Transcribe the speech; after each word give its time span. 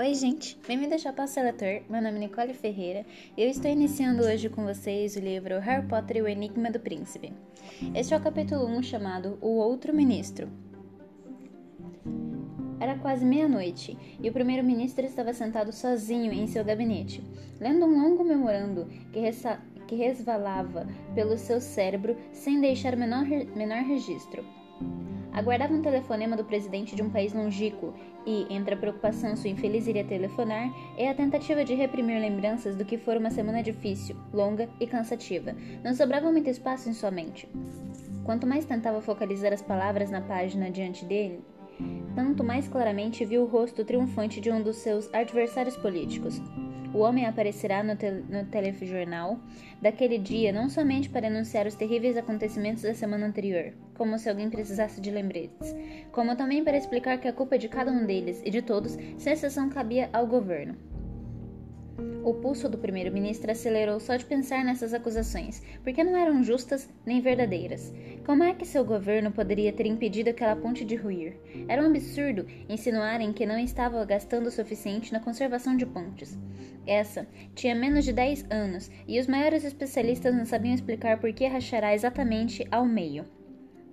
Oi, 0.00 0.14
gente! 0.14 0.58
Bem-vindo 0.66 0.94
ao 0.94 0.98
Chapéu 0.98 1.28
Seletor. 1.28 1.82
Meu 1.86 2.00
nome 2.00 2.16
é 2.16 2.20
Nicole 2.20 2.54
Ferreira 2.54 3.04
e 3.36 3.42
eu 3.42 3.50
estou 3.50 3.70
iniciando 3.70 4.22
hoje 4.22 4.48
com 4.48 4.64
vocês 4.64 5.14
o 5.14 5.20
livro 5.20 5.58
Harry 5.58 5.86
Potter 5.86 6.16
e 6.16 6.22
o 6.22 6.26
Enigma 6.26 6.70
do 6.70 6.80
Príncipe. 6.80 7.34
Este 7.94 8.14
é 8.14 8.16
o 8.16 8.22
capítulo 8.22 8.64
1 8.64 8.82
chamado 8.82 9.36
O 9.42 9.58
Outro 9.58 9.94
Ministro. 9.94 10.48
Era 12.80 12.96
quase 12.96 13.26
meia-noite 13.26 13.94
e 14.18 14.26
o 14.30 14.32
primeiro-ministro 14.32 15.04
estava 15.04 15.34
sentado 15.34 15.70
sozinho 15.70 16.32
em 16.32 16.46
seu 16.46 16.64
gabinete, 16.64 17.22
lendo 17.60 17.84
um 17.84 18.02
longo 18.02 18.24
memorando 18.24 18.86
que, 19.12 19.20
que 19.86 19.96
resvalava 19.96 20.88
pelo 21.14 21.36
seu 21.36 21.60
cérebro 21.60 22.16
sem 22.32 22.58
deixar 22.58 22.96
menor, 22.96 23.26
menor 23.54 23.82
registro. 23.82 24.59
Aguardava 25.32 25.72
um 25.72 25.82
telefonema 25.82 26.36
do 26.36 26.44
presidente 26.44 26.96
de 26.96 27.02
um 27.02 27.10
país 27.10 27.32
longínquo 27.32 27.94
e, 28.26 28.46
entre 28.50 28.74
a 28.74 28.76
preocupação 28.76 29.36
sua 29.36 29.50
infeliz 29.50 29.86
iria 29.86 30.04
telefonar 30.04 30.70
e 30.98 31.06
a 31.06 31.14
tentativa 31.14 31.64
de 31.64 31.74
reprimir 31.74 32.20
lembranças 32.20 32.74
do 32.76 32.84
que 32.84 32.98
fora 32.98 33.18
uma 33.20 33.30
semana 33.30 33.62
difícil, 33.62 34.16
longa 34.32 34.68
e 34.80 34.86
cansativa, 34.86 35.54
não 35.84 35.94
sobrava 35.94 36.30
muito 36.30 36.50
espaço 36.50 36.88
em 36.88 36.92
sua 36.92 37.10
mente. 37.10 37.48
Quanto 38.24 38.46
mais 38.46 38.64
tentava 38.64 39.00
focalizar 39.00 39.52
as 39.52 39.62
palavras 39.62 40.10
na 40.10 40.20
página 40.20 40.70
diante 40.70 41.04
dele, 41.04 41.40
tanto 42.14 42.44
mais 42.44 42.68
claramente 42.68 43.24
viu 43.24 43.42
o 43.42 43.46
rosto 43.46 43.84
triunfante 43.84 44.40
de 44.40 44.50
um 44.50 44.62
dos 44.62 44.76
seus 44.76 45.12
adversários 45.14 45.76
políticos, 45.76 46.40
o 46.92 46.98
homem 46.98 47.26
aparecerá 47.26 47.82
no, 47.82 47.96
te 47.96 48.10
no 48.10 48.44
telejornal 48.46 49.38
daquele 49.80 50.18
dia 50.18 50.52
não 50.52 50.68
somente 50.68 51.08
para 51.08 51.28
anunciar 51.28 51.66
os 51.66 51.74
terríveis 51.74 52.16
acontecimentos 52.16 52.82
da 52.82 52.94
semana 52.94 53.26
anterior, 53.26 53.72
como 53.94 54.18
se 54.18 54.28
alguém 54.28 54.50
precisasse 54.50 55.00
de 55.00 55.10
lembretes, 55.10 55.74
como 56.12 56.36
também 56.36 56.64
para 56.64 56.76
explicar 56.76 57.18
que 57.18 57.28
a 57.28 57.32
culpa 57.32 57.58
de 57.58 57.68
cada 57.68 57.90
um 57.90 58.04
deles 58.04 58.42
e 58.44 58.50
de 58.50 58.62
todos, 58.62 58.98
sem 59.18 59.32
exceção, 59.32 59.68
cabia 59.68 60.10
ao 60.12 60.26
governo. 60.26 60.89
O 62.22 62.34
pulso 62.34 62.68
do 62.68 62.78
primeiro-ministro 62.78 63.50
acelerou 63.50 63.98
só 63.98 64.14
de 64.16 64.24
pensar 64.24 64.64
nessas 64.64 64.92
acusações, 64.92 65.62
porque 65.82 66.04
não 66.04 66.16
eram 66.16 66.44
justas 66.44 66.88
nem 67.04 67.20
verdadeiras. 67.20 67.92
Como 68.24 68.44
é 68.44 68.54
que 68.54 68.66
seu 68.66 68.84
governo 68.84 69.32
poderia 69.32 69.72
ter 69.72 69.86
impedido 69.86 70.30
aquela 70.30 70.54
ponte 70.54 70.84
de 70.84 70.96
ruir? 70.96 71.36
Era 71.66 71.82
um 71.82 71.86
absurdo 71.86 72.46
insinuarem 72.68 73.32
que 73.32 73.46
não 73.46 73.58
estava 73.58 74.04
gastando 74.04 74.46
o 74.46 74.50
suficiente 74.50 75.12
na 75.12 75.20
conservação 75.20 75.76
de 75.76 75.86
pontes. 75.86 76.38
Essa 76.86 77.26
tinha 77.54 77.74
menos 77.74 78.04
de 78.04 78.12
10 78.12 78.46
anos 78.50 78.90
e 79.08 79.18
os 79.18 79.26
maiores 79.26 79.64
especialistas 79.64 80.34
não 80.34 80.44
sabiam 80.44 80.74
explicar 80.74 81.18
por 81.18 81.32
que 81.32 81.46
rachará 81.46 81.94
exatamente 81.94 82.66
ao 82.70 82.84
meio 82.84 83.24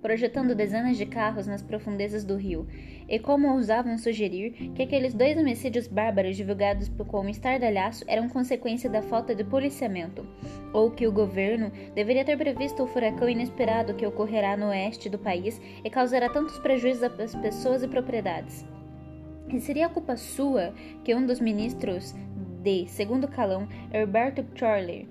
projetando 0.00 0.54
dezenas 0.54 0.96
de 0.96 1.06
carros 1.06 1.46
nas 1.46 1.62
profundezas 1.62 2.24
do 2.24 2.36
rio, 2.36 2.66
e 3.08 3.18
como 3.18 3.52
ousavam 3.52 3.96
sugerir 3.96 4.50
que 4.74 4.82
aqueles 4.82 5.14
dois 5.14 5.36
homicídios 5.36 5.86
bárbaros 5.86 6.36
divulgados 6.36 6.90
como 7.08 7.28
estardalhaço 7.28 8.04
eram 8.06 8.28
consequência 8.28 8.90
da 8.90 9.02
falta 9.02 9.34
de 9.34 9.44
policiamento, 9.44 10.26
ou 10.72 10.90
que 10.90 11.06
o 11.06 11.12
governo 11.12 11.72
deveria 11.94 12.24
ter 12.24 12.36
previsto 12.36 12.82
o 12.82 12.86
furacão 12.86 13.28
inesperado 13.28 13.94
que 13.94 14.06
ocorrerá 14.06 14.56
no 14.56 14.66
oeste 14.66 15.08
do 15.08 15.18
país 15.18 15.60
e 15.82 15.88
causará 15.88 16.28
tantos 16.28 16.58
prejuízos 16.58 17.04
às 17.04 17.34
pessoas 17.34 17.82
e 17.82 17.88
propriedades. 17.88 18.66
E 19.48 19.58
seria 19.60 19.88
culpa 19.88 20.16
sua 20.16 20.74
que 21.02 21.14
um 21.14 21.24
dos 21.24 21.40
ministros 21.40 22.14
de 22.62 22.86
segundo 22.86 23.26
calão, 23.26 23.66
Herberto 23.92 24.44
Charlie, 24.54 25.08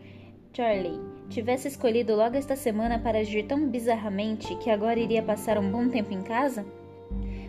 Charlie 0.53 0.99
tivesse 1.29 1.67
escolhido 1.67 2.15
logo 2.15 2.35
esta 2.35 2.55
semana 2.55 2.99
para 2.99 3.19
agir 3.19 3.43
tão 3.43 3.67
bizarramente 3.67 4.55
que 4.57 4.69
agora 4.69 4.99
iria 4.99 5.23
passar 5.23 5.57
um 5.57 5.71
bom 5.71 5.89
tempo 5.89 6.13
em 6.13 6.21
casa? 6.21 6.65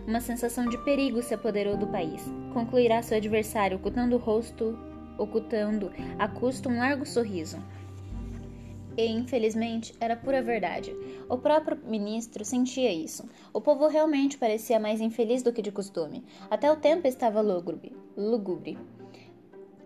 Uma 0.08 0.22
sensação 0.22 0.64
de 0.64 0.78
perigo 0.78 1.22
se 1.22 1.34
apoderou 1.34 1.76
do 1.76 1.86
país. 1.86 2.24
Concluirá 2.54 3.02
seu 3.02 3.18
adversário 3.18 3.76
ocultando 3.76 4.16
o 4.16 4.18
rosto, 4.18 4.74
ocultando 5.18 5.92
a 6.18 6.26
custo 6.26 6.70
um 6.70 6.78
largo 6.78 7.04
sorriso. 7.04 7.62
E, 8.96 9.04
infelizmente, 9.04 9.94
era 10.00 10.16
pura 10.16 10.40
verdade. 10.40 10.96
O 11.28 11.36
próprio 11.36 11.78
ministro 11.84 12.42
sentia 12.42 12.90
isso. 12.90 13.28
O 13.52 13.60
povo 13.60 13.86
realmente 13.86 14.38
parecia 14.38 14.80
mais 14.80 15.02
infeliz 15.02 15.42
do 15.42 15.52
que 15.52 15.60
de 15.60 15.70
costume. 15.70 16.24
Até 16.50 16.72
o 16.72 16.76
tempo 16.76 17.06
estava 17.06 17.42
lúgubre. 17.42 17.94
lúgubre. 18.16 18.78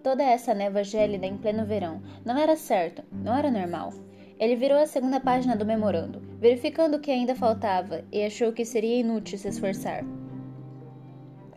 Toda 0.04 0.22
essa 0.22 0.54
névoa 0.54 0.84
gélida 0.84 1.26
em 1.26 1.36
pleno 1.36 1.66
verão 1.66 2.00
não 2.24 2.38
era 2.38 2.54
certo, 2.54 3.02
não 3.10 3.36
era 3.36 3.50
normal. 3.50 3.92
Ele 4.42 4.56
virou 4.56 4.76
a 4.76 4.88
segunda 4.88 5.20
página 5.20 5.54
do 5.54 5.64
memorando, 5.64 6.20
verificando 6.40 6.96
o 6.96 6.98
que 6.98 7.12
ainda 7.12 7.32
faltava 7.32 8.02
e 8.10 8.24
achou 8.24 8.52
que 8.52 8.64
seria 8.64 8.98
inútil 8.98 9.38
se 9.38 9.46
esforçar. 9.46 10.04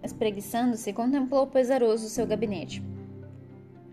Espreguiçando-se, 0.03 0.93
contemplou 0.93 1.47
pesaroso 1.47 2.07
seu 2.07 2.27
gabinete. 2.27 2.83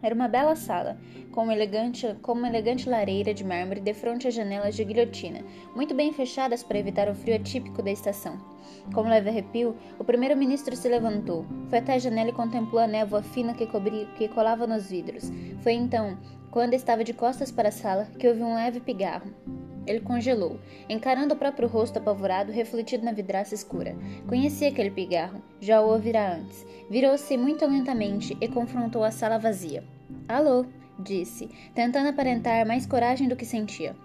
Era 0.02 0.14
uma 0.14 0.28
bela 0.28 0.54
sala, 0.54 0.98
com 1.30 1.44
uma 1.44 1.54
elegante, 1.54 2.14
com 2.20 2.32
uma 2.32 2.48
elegante 2.48 2.86
lareira 2.86 3.32
de 3.32 3.42
mármore 3.42 3.80
defronte 3.80 4.28
às 4.28 4.34
janelas 4.34 4.74
de 4.74 4.84
guilhotina, 4.84 5.42
muito 5.74 5.94
bem 5.94 6.12
fechadas 6.12 6.62
para 6.62 6.78
evitar 6.78 7.08
o 7.08 7.14
frio 7.14 7.36
atípico 7.36 7.82
da 7.82 7.90
estação. 7.90 8.36
Com 8.92 9.04
um 9.04 9.08
leve 9.08 9.30
arrepio, 9.30 9.74
o 9.98 10.04
primeiro-ministro 10.04 10.76
se 10.76 10.86
levantou, 10.86 11.46
foi 11.70 11.78
até 11.78 11.94
a 11.94 11.98
janela 11.98 12.28
e 12.28 12.34
contemplou 12.34 12.82
a 12.82 12.86
névoa 12.86 13.22
fina 13.22 13.54
que, 13.54 13.66
cobria, 13.66 14.04
que 14.18 14.28
colava 14.28 14.66
nos 14.66 14.90
vidros. 14.90 15.32
Foi 15.62 15.72
então, 15.72 16.18
quando 16.52 16.74
estava 16.74 17.02
de 17.02 17.14
costas 17.14 17.50
para 17.50 17.70
a 17.70 17.72
sala, 17.72 18.06
que 18.18 18.28
houve 18.28 18.42
um 18.42 18.54
leve 18.54 18.78
pigarro. 18.78 19.32
Ele 19.86 20.00
congelou, 20.00 20.60
encarando 20.88 21.34
o 21.34 21.36
próprio 21.36 21.66
rosto 21.66 21.98
apavorado 21.98 22.52
refletido 22.52 23.04
na 23.04 23.10
vidraça 23.10 23.54
escura. 23.54 23.96
Conhecia 24.28 24.68
aquele 24.68 24.90
pigarro, 24.90 25.42
já 25.60 25.80
o 25.80 25.88
ouvira 25.88 26.36
antes. 26.36 26.64
Virou-se 26.90 27.36
muito 27.38 27.66
lentamente 27.66 28.36
e 28.38 28.46
confrontou 28.46 29.02
a 29.02 29.10
sala 29.10 29.38
vazia. 29.38 29.82
Alô, 30.28 30.66
disse, 30.98 31.48
tentando 31.74 32.10
aparentar 32.10 32.64
mais 32.66 32.86
coragem 32.86 33.28
do 33.28 33.34
que 33.34 33.46
sentia. 33.46 33.96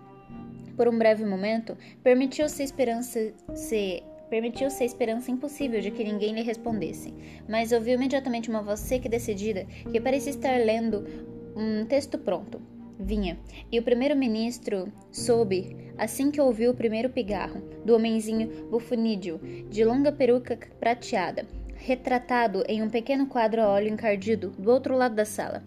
Por 0.78 0.88
um 0.88 0.98
breve 0.98 1.26
momento, 1.26 1.78
permitiu-se 2.02 2.64
esperança 2.64 3.34
se 3.54 4.04
Permitiu-se 4.30 4.84
a 4.84 4.86
esperança 4.86 5.32
impossível 5.32 5.80
de 5.80 5.90
que 5.90 6.04
ninguém 6.04 6.34
lhe 6.34 6.42
respondesse, 6.42 7.14
mas 7.48 7.72
ouviu 7.72 7.96
imediatamente 7.96 8.50
uma 8.50 8.62
voz 8.62 8.82
seca 8.82 9.08
e 9.08 9.10
decidida 9.10 9.66
que 9.90 10.02
parecia 10.02 10.32
estar 10.32 10.58
lendo 10.60 11.37
um 11.58 11.86
texto 11.86 12.18
pronto. 12.18 12.62
Vinha, 13.00 13.38
e 13.72 13.78
o 13.78 13.84
primeiro-ministro 13.84 14.92
soube, 15.12 15.76
assim 15.98 16.32
que 16.32 16.42
ouviu 16.42 16.72
o 16.72 16.76
primeiro 16.76 17.10
pigarro, 17.10 17.62
do 17.86 17.94
homenzinho 17.96 18.70
bufonídeo, 18.70 19.40
de 19.70 19.84
longa 19.84 20.12
peruca 20.12 20.58
prateada, 20.80 21.46
retratado 21.76 22.64
em 22.68 22.82
um 22.82 22.90
pequeno 22.90 23.28
quadro 23.28 23.62
a 23.62 23.70
óleo 23.70 23.94
encardido 23.94 24.50
do 24.58 24.72
outro 24.72 24.96
lado 24.96 25.16
da 25.16 25.26
sala 25.26 25.64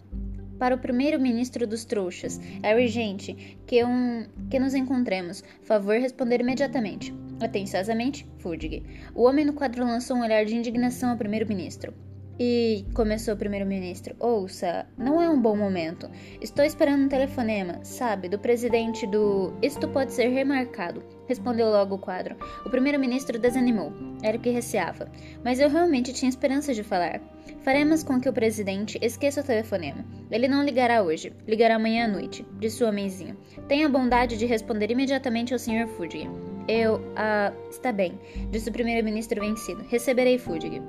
para 0.61 0.75
o 0.75 0.77
primeiro-ministro 0.77 1.65
dos 1.65 1.85
trouxas. 1.85 2.39
É 2.61 2.75
urgente 2.75 3.57
que, 3.65 3.83
um, 3.83 4.27
que 4.47 4.59
nos 4.59 4.75
encontremos. 4.75 5.43
Favor 5.63 5.97
responder 5.97 6.39
imediatamente. 6.39 7.11
Atenciosamente, 7.41 8.27
Fudge. 8.37 8.83
O 9.15 9.23
homem 9.23 9.43
no 9.43 9.53
quadro 9.53 9.83
lançou 9.83 10.17
um 10.17 10.21
olhar 10.21 10.45
de 10.45 10.55
indignação 10.55 11.09
ao 11.09 11.17
primeiro-ministro. 11.17 11.95
E 12.43 12.87
começou 12.95 13.35
o 13.35 13.37
primeiro-ministro. 13.37 14.15
Ouça, 14.19 14.87
não 14.97 15.21
é 15.21 15.29
um 15.29 15.39
bom 15.39 15.55
momento. 15.55 16.09
Estou 16.41 16.65
esperando 16.65 17.03
um 17.03 17.07
telefonema, 17.07 17.85
sabe, 17.85 18.27
do 18.27 18.39
presidente 18.39 19.05
do. 19.05 19.53
Isto 19.61 19.87
pode 19.87 20.11
ser 20.11 20.27
remarcado, 20.29 21.03
respondeu 21.27 21.69
logo 21.69 21.93
o 21.93 21.99
quadro. 21.99 22.35
O 22.65 22.69
primeiro-ministro 22.71 23.37
desanimou. 23.37 23.93
Era 24.23 24.39
o 24.39 24.41
que 24.41 24.49
receava. 24.49 25.07
Mas 25.43 25.59
eu 25.59 25.69
realmente 25.69 26.13
tinha 26.13 26.29
esperança 26.29 26.73
de 26.73 26.81
falar. 26.81 27.21
Faremos 27.61 28.01
com 28.01 28.19
que 28.19 28.27
o 28.27 28.33
presidente 28.33 28.97
esqueça 29.03 29.41
o 29.41 29.45
telefonema. 29.45 30.03
Ele 30.31 30.47
não 30.47 30.65
ligará 30.65 31.03
hoje, 31.03 31.31
ligará 31.47 31.75
amanhã 31.75 32.05
à 32.05 32.07
noite, 32.07 32.43
disse 32.59 32.83
o 32.83 32.89
homenzinho. 32.89 33.37
Tenha 33.67 33.85
a 33.85 33.89
bondade 33.89 34.35
de 34.35 34.47
responder 34.47 34.89
imediatamente 34.89 35.53
ao 35.53 35.59
Sr. 35.59 35.87
Fudge. 35.95 36.27
Eu. 36.67 37.01
Ah. 37.15 37.53
Está 37.69 37.91
bem, 37.91 38.19
disse 38.49 38.67
o 38.67 38.73
primeiro-ministro 38.73 39.39
vencido. 39.39 39.85
Receberei 39.87 40.39
Fudge. 40.39 40.81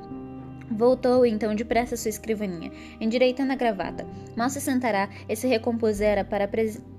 Voltou 0.74 1.26
então 1.26 1.54
depressa 1.54 1.96
sua 1.96 2.08
escrivaninha, 2.08 2.72
endireitando 2.98 3.52
a 3.52 3.56
gravata. 3.56 4.06
Mal 4.34 4.48
se 4.48 4.60
sentará 4.60 5.08
e 5.28 5.36
se 5.36 5.46
recompusera 5.46 6.24
para, 6.24 6.48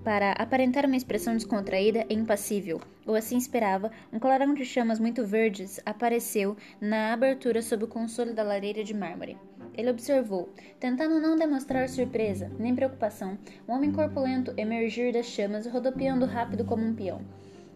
para 0.03 0.31
aparentar 0.33 0.85
uma 0.85 0.95
expressão 0.95 1.33
descontraída 1.33 2.05
e 2.07 2.13
impassível. 2.13 2.79
Ou 3.05 3.15
assim 3.15 3.35
esperava, 3.35 3.91
um 4.11 4.19
clarão 4.19 4.53
de 4.53 4.63
chamas 4.63 4.99
muito 4.99 5.25
verdes 5.25 5.79
apareceu 5.85 6.55
na 6.79 7.13
abertura 7.13 7.61
sob 7.61 7.85
o 7.85 7.87
consolo 7.87 8.33
da 8.33 8.43
lareira 8.43 8.83
de 8.83 8.93
mármore. 8.93 9.37
Ele 9.75 9.89
observou, 9.89 10.53
tentando 10.79 11.19
não 11.19 11.35
demonstrar 11.35 11.89
surpresa 11.89 12.51
nem 12.59 12.75
preocupação, 12.75 13.37
um 13.67 13.73
homem 13.73 13.91
corpulento 13.91 14.53
emergir 14.55 15.11
das 15.11 15.25
chamas, 15.25 15.65
rodopiando 15.65 16.25
rápido 16.27 16.63
como 16.63 16.85
um 16.85 16.93
peão. 16.93 17.21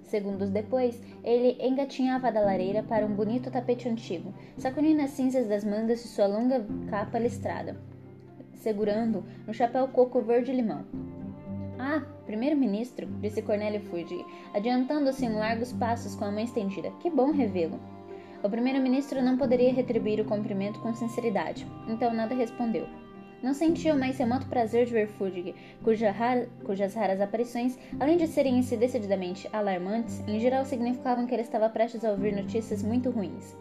Segundos 0.08 0.50
depois, 0.50 1.02
ele 1.22 1.58
engatinhava 1.60 2.32
da 2.32 2.40
lareira 2.40 2.82
para 2.82 3.06
um 3.06 3.14
bonito 3.14 3.52
tapete 3.52 3.90
antigo, 3.90 4.34
sacudindo 4.58 5.02
as 5.02 5.12
cinzas 5.12 5.48
das 5.48 5.66
mangas 5.66 6.02
de 6.02 6.08
sua 6.08 6.28
longa 6.28 6.66
capa 6.90 7.20
listrada, 7.20 7.78
segurando 8.54 9.26
um 9.46 9.52
chapéu 9.52 9.86
coco 9.90 10.22
verde-limão. 10.22 10.86
Ah, 11.78 12.02
primeiro-ministro, 12.26 13.06
disse 13.20 13.42
Cornélio 13.42 13.82
Fudge, 13.82 14.26
adiantando-se 14.54 15.26
em 15.26 15.34
largos 15.34 15.74
passos 15.74 16.16
com 16.16 16.24
a 16.24 16.32
mão 16.32 16.40
estendida. 16.40 16.90
Que 17.02 17.10
bom 17.10 17.32
revê-lo. 17.32 17.78
O 18.42 18.50
primeiro-ministro 18.50 19.22
não 19.22 19.38
poderia 19.38 19.74
retribuir 19.74 20.22
o 20.22 20.26
cumprimento 20.26 20.80
com 20.80 20.94
sinceridade, 20.94 21.68
então 21.88 22.14
nada 22.14 22.34
respondeu. 22.34 22.88
Não 23.42 23.54
sentiu 23.54 23.96
mais 23.96 24.18
remoto 24.18 24.48
prazer 24.48 24.86
de 24.86 24.94
ver 24.94 25.08
Fudge, 25.08 25.54
cuja 25.84 26.14
cujas 26.64 26.96
raras 26.96 27.22
aparições, 27.22 27.78
além 28.00 28.18
de 28.18 28.28
serem 28.28 28.60
decididamente 28.60 29.48
alarmantes, 29.54 30.24
em 30.28 30.40
geral 30.40 30.66
significavam 30.66 31.28
que 31.28 31.36
ele 31.36 31.44
estava 31.44 31.70
prestes 31.70 32.04
a 32.04 32.12
ouvir 32.12 32.36
notícias 32.36 32.82
muito 32.82 33.12
ruins. 33.12 33.56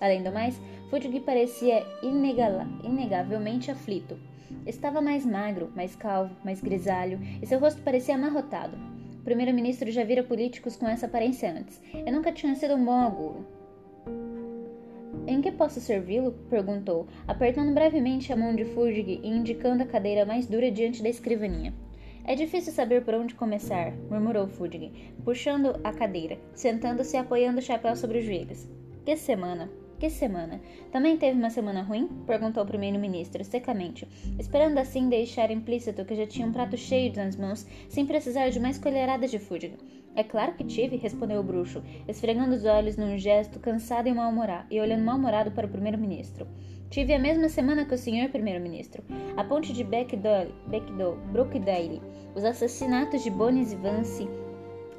Além 0.00 0.22
do 0.22 0.30
mais, 0.30 0.60
Fudge 0.90 1.20
parecia 1.20 1.86
inegavelmente 2.02 3.70
aflito. 3.70 4.18
Estava 4.66 5.00
mais 5.00 5.24
magro, 5.24 5.72
mais 5.74 5.96
calvo, 5.96 6.36
mais 6.44 6.60
grisalho, 6.60 7.18
e 7.40 7.46
seu 7.46 7.58
rosto 7.58 7.80
parecia 7.82 8.16
amarrotado. 8.16 8.76
O 9.20 9.24
primeiro-ministro 9.24 9.90
já 9.90 10.04
vira 10.04 10.22
políticos 10.22 10.76
com 10.76 10.86
essa 10.86 11.06
aparência 11.06 11.50
antes, 11.50 11.80
e 11.94 12.10
nunca 12.10 12.32
tinha 12.32 12.54
sido 12.54 12.74
um 12.74 12.84
bom 12.84 13.00
auguro. 13.00 13.61
Em 15.26 15.40
que 15.40 15.52
posso 15.52 15.80
servi-lo? 15.80 16.32
perguntou, 16.50 17.06
apertando 17.28 17.72
brevemente 17.72 18.32
a 18.32 18.36
mão 18.36 18.56
de 18.56 18.64
Furgig 18.64 19.20
e 19.22 19.28
indicando 19.28 19.82
a 19.82 19.86
cadeira 19.86 20.26
mais 20.26 20.46
dura 20.46 20.70
diante 20.70 21.02
da 21.02 21.08
escrivaninha. 21.08 21.72
É 22.24 22.34
difícil 22.34 22.72
saber 22.72 23.04
por 23.04 23.14
onde 23.14 23.34
começar, 23.34 23.92
murmurou 24.08 24.46
Fudge, 24.46 24.92
puxando 25.24 25.78
a 25.82 25.92
cadeira, 25.92 26.38
sentando-se 26.54 27.16
e 27.16 27.18
apoiando 27.18 27.58
o 27.58 27.62
chapéu 27.62 27.96
sobre 27.96 28.18
os 28.18 28.24
joelhos. 28.24 28.68
Que 29.04 29.16
semana! 29.16 29.70
Que 29.98 30.10
semana? 30.10 30.60
Também 30.90 31.16
teve 31.16 31.38
uma 31.38 31.50
semana 31.50 31.82
ruim? 31.82 32.08
perguntou 32.26 32.64
o 32.64 32.66
primeiro-ministro, 32.66 33.44
secamente, 33.44 34.08
esperando 34.36 34.78
assim 34.78 35.08
deixar 35.08 35.52
implícito 35.52 36.04
que 36.04 36.16
já 36.16 36.26
tinha 36.26 36.46
um 36.46 36.52
prato 36.52 36.76
cheio 36.76 37.12
nas 37.14 37.36
mãos, 37.36 37.64
sem 37.88 38.04
precisar 38.04 38.48
de 38.50 38.58
mais 38.58 38.78
colheradas 38.78 39.30
de 39.30 39.38
Fudge. 39.38 39.76
É 40.14 40.22
claro 40.22 40.52
que 40.52 40.64
tive, 40.64 40.96
respondeu 40.96 41.40
o 41.40 41.42
bruxo, 41.42 41.82
esfregando 42.06 42.54
os 42.54 42.64
olhos 42.66 42.96
num 42.98 43.16
gesto 43.16 43.58
cansado 43.58 44.08
e 44.08 44.12
mal-humorado, 44.12 44.66
e 44.70 44.78
olhando 44.78 45.04
mal-humorado 45.04 45.50
para 45.52 45.66
o 45.66 45.70
primeiro-ministro. 45.70 46.46
Tive 46.90 47.14
a 47.14 47.18
mesma 47.18 47.48
semana 47.48 47.86
que 47.86 47.94
o 47.94 47.98
senhor 47.98 48.28
primeiro-ministro. 48.28 49.02
A 49.34 49.42
ponte 49.42 49.72
de 49.72 49.82
Beckdale, 49.82 50.54
Brookdale, 51.32 52.02
os 52.34 52.44
assassinatos 52.44 53.24
de 53.24 53.30
Bones 53.30 53.72
e 53.72 53.76
Vance, 53.76 54.28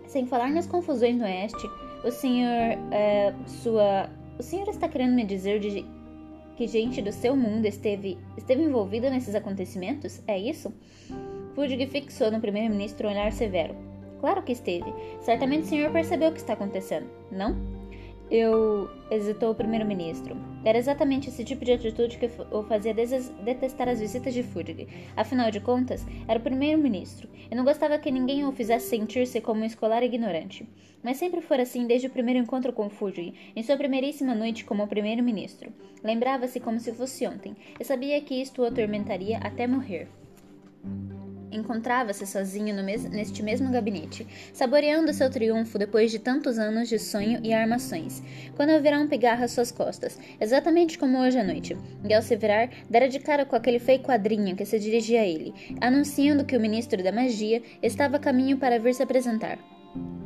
sem 0.08 0.26
falar 0.26 0.50
nas 0.50 0.66
confusões 0.66 1.16
no 1.16 1.24
oeste. 1.24 1.70
O 2.04 2.10
senhor, 2.10 2.78
é, 2.92 3.34
sua... 3.46 4.10
O 4.40 4.42
senhor 4.42 4.68
está 4.68 4.88
querendo 4.88 5.14
me 5.14 5.24
dizer 5.24 5.60
de 5.60 5.86
que 6.56 6.66
gente 6.66 7.04
do 7.04 7.12
seu 7.12 7.36
mundo 7.36 7.68
esteve, 7.68 8.18
esteve 8.36 8.64
envolvida 8.64 9.12
nesses 9.12 9.36
acontecimentos? 9.36 10.24
É 10.28 10.38
isso? 10.38 10.74
Fudge 11.54 11.86
fixou 11.86 12.32
no 12.32 12.42
primeiro-ministro 12.42 13.08
um 13.08 13.12
olhar 13.12 13.32
severo. 13.32 13.93
Claro 14.24 14.42
que 14.42 14.54
esteve. 14.54 14.94
Certamente 15.20 15.64
o 15.64 15.68
senhor 15.68 15.92
percebeu 15.92 16.30
o 16.30 16.32
que 16.32 16.40
está 16.40 16.54
acontecendo, 16.54 17.10
não? 17.30 17.58
Eu. 18.32 18.90
hesitou 19.12 19.52
o 19.52 19.56
primeiro-ministro. 19.56 20.38
Era 20.64 20.78
exatamente 20.78 21.28
esse 21.28 21.44
tipo 21.44 21.66
de 21.66 21.74
atitude 21.74 22.18
que 22.18 22.32
o 22.50 22.64
fazia 22.64 22.94
detestar 22.94 23.90
as 23.90 24.00
visitas 24.00 24.34
de 24.34 24.42
Fudge. 24.42 24.88
Afinal 25.18 25.52
de 25.52 25.60
contas, 25.60 26.08
era 26.26 26.40
o 26.40 26.42
primeiro-ministro 26.42 27.28
e 27.52 27.54
não 27.54 27.66
gostava 27.66 28.00
que 28.00 28.10
ninguém 28.10 28.46
o 28.46 28.54
fizesse 28.54 28.88
sentir-se 28.88 29.42
como 29.42 29.60
um 29.60 29.66
escolar 29.66 30.04
ignorante. 30.04 30.66
Mas 31.04 31.18
sempre 31.18 31.42
fora 31.42 31.64
assim 31.64 31.86
desde 31.86 32.08
o 32.08 32.10
primeiro 32.10 32.40
encontro 32.40 32.72
com 32.72 32.90
Fudge, 32.90 33.34
em 33.54 33.62
sua 33.62 33.76
primeiríssima 33.76 34.34
noite 34.34 34.64
como 34.64 34.88
primeiro-ministro. 34.88 35.70
Lembrava-se 36.02 36.62
como 36.62 36.80
se 36.80 36.94
fosse 36.94 37.28
ontem 37.28 37.58
e 37.78 37.84
sabia 37.84 38.22
que 38.22 38.42
isto 38.42 38.62
o 38.62 38.66
atormentaria 38.66 39.40
até 39.40 39.68
morrer. 39.68 40.08
Encontrava-se 41.54 42.26
sozinho 42.26 42.74
mes 42.84 43.04
neste 43.04 43.44
mesmo 43.44 43.72
gabinete, 43.72 44.28
saboreando 44.52 45.14
seu 45.14 45.30
triunfo 45.30 45.78
depois 45.78 46.10
de 46.10 46.18
tantos 46.18 46.58
anos 46.58 46.90
de 46.90 46.98
sonho 46.98 47.40
e 47.44 47.54
armações, 47.54 48.24
quando 48.56 48.72
ouvirá 48.72 49.00
um 49.00 49.08
pigarro 49.08 49.44
às 49.44 49.52
suas 49.52 49.72
costas, 49.72 50.20
exatamente 50.42 50.98
como 50.98 51.20
hoje 51.20 51.38
à 51.38 51.44
noite, 51.44 51.78
e 52.04 52.12
ao 52.12 52.24
se 52.24 52.36
virar, 52.36 52.72
dera 52.90 53.08
de 53.08 53.20
cara 53.20 53.46
com 53.46 53.56
aquele 53.56 53.78
feio 53.78 54.02
quadrinho 54.02 54.56
que 54.56 54.66
se 54.66 54.80
dirigia 54.80 55.22
a 55.22 55.28
ele, 55.28 55.54
anunciando 55.80 56.44
que 56.44 56.58
o 56.58 56.60
ministro 56.60 57.04
da 57.04 57.12
magia 57.12 57.62
estava 57.84 58.18
a 58.18 58.20
caminho 58.20 58.58
para 58.58 58.80
vir 58.80 58.96
se 58.96 59.04
apresentar. 59.04 59.60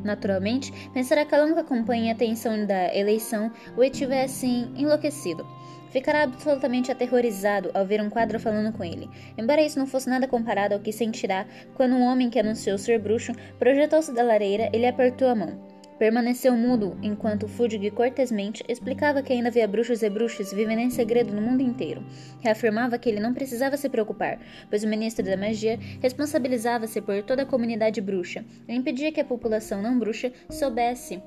Naturalmente, 0.06 0.72
pensará 0.94 1.26
que 1.26 1.36
a 1.36 1.44
longa 1.44 1.66
campanha 1.66 2.08
e 2.08 2.12
a 2.12 2.16
tensão 2.16 2.66
da 2.66 2.96
eleição 2.96 3.52
o 3.76 3.84
tivessem 3.90 4.72
enlouquecido 4.78 5.46
Ficará 5.90 6.24
absolutamente 6.24 6.92
aterrorizado 6.92 7.72
ao 7.74 7.86
ver 7.86 8.02
um 8.02 8.10
quadro 8.10 8.40
falando 8.40 8.76
com 8.76 8.84
ele, 8.84 9.10
embora 9.38 9.62
isso 9.62 9.80
não 9.80 9.88
fosse 9.88 10.10
nada 10.10 10.28
comparado 10.28 10.74
ao 10.74 10.80
que 10.80 10.92
sentirá 10.92 11.46
quando 11.76 11.96
um 11.96 12.04
homem 12.04 12.30
que 12.30 12.40
anunciou 12.40 12.78
ser 12.78 13.00
bruxo 13.00 13.32
projetou-se 13.58 14.14
da 14.14 14.24
lareira 14.24 14.70
e 14.74 14.78
lhe 14.78 14.86
apertou 14.86 15.28
a 15.30 15.36
mão. 15.36 15.78
Permaneceu 15.98 16.56
mudo 16.56 16.96
enquanto 17.02 17.48
Fudge 17.48 17.90
cortesmente 17.90 18.64
explicava 18.68 19.24
que 19.24 19.34
ainda 19.34 19.50
havia 19.50 19.68
bruxos 19.68 20.04
e 20.04 20.10
bruxas 20.10 20.54
vivendo 20.54 20.80
em 20.80 20.92
segredo 20.92 21.34
no 21.34 21.42
mundo 21.42 21.62
inteiro. 21.62 22.04
Reafirmava 22.40 23.00
que 23.00 23.10
ele 23.10 23.20
não 23.20 23.34
precisava 23.34 23.78
se 23.78 23.90
preocupar, 23.90 24.40
pois 24.70 24.84
o 24.84 24.88
ministro 24.88 25.26
da 25.26 25.36
magia 25.36 25.80
responsabilizava-se 26.00 27.02
por 27.02 27.24
toda 27.24 27.42
a 27.42 27.48
comunidade 27.48 28.00
bruxa 28.00 28.46
e 28.68 28.76
impedia 28.76 29.12
que 29.12 29.22
a 29.22 29.26
população 29.26 29.82
não 29.82 29.98
bruxa 29.98 30.32
soubesse 30.50 31.22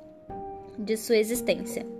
de 0.78 0.96
sua 0.96 1.16
existência. 1.16 1.99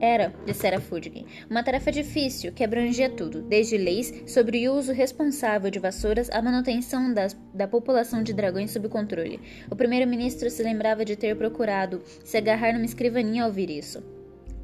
Era, 0.00 0.32
dissera 0.46 0.80
Fudge, 0.80 1.26
uma 1.48 1.62
tarefa 1.62 1.92
difícil 1.92 2.52
que 2.52 2.64
abrangia 2.64 3.10
tudo, 3.10 3.42
desde 3.42 3.76
leis 3.76 4.22
sobre 4.26 4.68
o 4.68 4.74
uso 4.74 4.92
responsável 4.92 5.70
de 5.70 5.78
vassouras 5.78 6.30
à 6.30 6.40
manutenção 6.40 7.12
das, 7.12 7.36
da 7.52 7.68
população 7.68 8.22
de 8.22 8.32
dragões 8.32 8.70
sob 8.70 8.88
controle. 8.88 9.40
O 9.70 9.76
primeiro-ministro 9.76 10.48
se 10.48 10.62
lembrava 10.62 11.04
de 11.04 11.16
ter 11.16 11.36
procurado 11.36 12.02
se 12.24 12.36
agarrar 12.36 12.72
numa 12.72 12.84
escrivaninha 12.84 13.42
ao 13.42 13.48
ouvir 13.48 13.70
isso. 13.70 14.02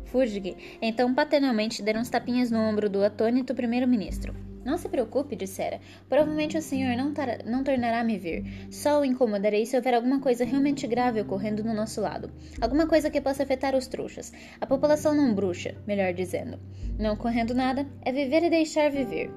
Fudge, 0.06 0.56
então 0.80 1.12
paternalmente, 1.14 1.82
deram 1.82 2.00
uns 2.00 2.08
tapinhas 2.08 2.50
no 2.50 2.58
ombro 2.58 2.88
do 2.88 3.04
atônito 3.04 3.54
primeiro-ministro. 3.54 4.34
Não 4.66 4.76
se 4.76 4.88
preocupe, 4.88 5.36
dissera. 5.36 5.78
Provavelmente 6.08 6.58
o 6.58 6.60
senhor 6.60 6.96
não, 6.96 7.14
não 7.44 7.62
tornará 7.62 8.00
a 8.00 8.04
me 8.04 8.18
ver. 8.18 8.42
Só 8.68 9.00
o 9.00 9.04
incomodarei 9.04 9.64
se 9.64 9.76
houver 9.76 9.94
alguma 9.94 10.18
coisa 10.18 10.44
realmente 10.44 10.88
grave 10.88 11.20
ocorrendo 11.20 11.62
no 11.62 11.72
nosso 11.72 12.00
lado. 12.00 12.32
Alguma 12.60 12.84
coisa 12.84 13.08
que 13.08 13.20
possa 13.20 13.44
afetar 13.44 13.76
os 13.76 13.86
trouxas. 13.86 14.32
A 14.60 14.66
população 14.66 15.14
não 15.14 15.32
bruxa, 15.32 15.76
melhor 15.86 16.12
dizendo. 16.12 16.58
Não 16.98 17.14
ocorrendo 17.14 17.54
nada, 17.54 17.86
é 18.02 18.10
viver 18.10 18.42
e 18.42 18.50
deixar 18.50 18.90
viver. 18.90 19.30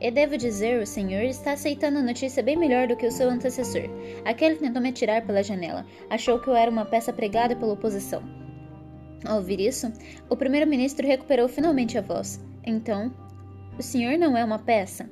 E 0.00 0.10
devo 0.10 0.38
dizer, 0.38 0.80
o 0.80 0.86
senhor 0.86 1.24
está 1.24 1.52
aceitando 1.52 1.98
a 1.98 2.02
notícia 2.02 2.42
bem 2.42 2.56
melhor 2.56 2.88
do 2.88 2.96
que 2.96 3.06
o 3.06 3.12
seu 3.12 3.28
antecessor. 3.28 3.90
Aquele 4.24 4.56
tentou 4.56 4.80
me 4.80 4.90
tirar 4.90 5.20
pela 5.26 5.42
janela. 5.42 5.84
Achou 6.08 6.40
que 6.40 6.48
eu 6.48 6.56
era 6.56 6.70
uma 6.70 6.86
peça 6.86 7.12
pregada 7.12 7.54
pela 7.54 7.74
oposição. 7.74 8.22
Ao 9.22 9.36
ouvir 9.36 9.60
isso, 9.60 9.92
o 10.30 10.36
primeiro-ministro 10.36 11.06
recuperou 11.06 11.46
finalmente 11.46 11.98
a 11.98 12.00
voz. 12.00 12.40
Então, 12.64 13.12
o 13.78 13.82
senhor 13.82 14.18
não 14.18 14.36
é 14.36 14.44
uma 14.44 14.58
peça? 14.58 15.08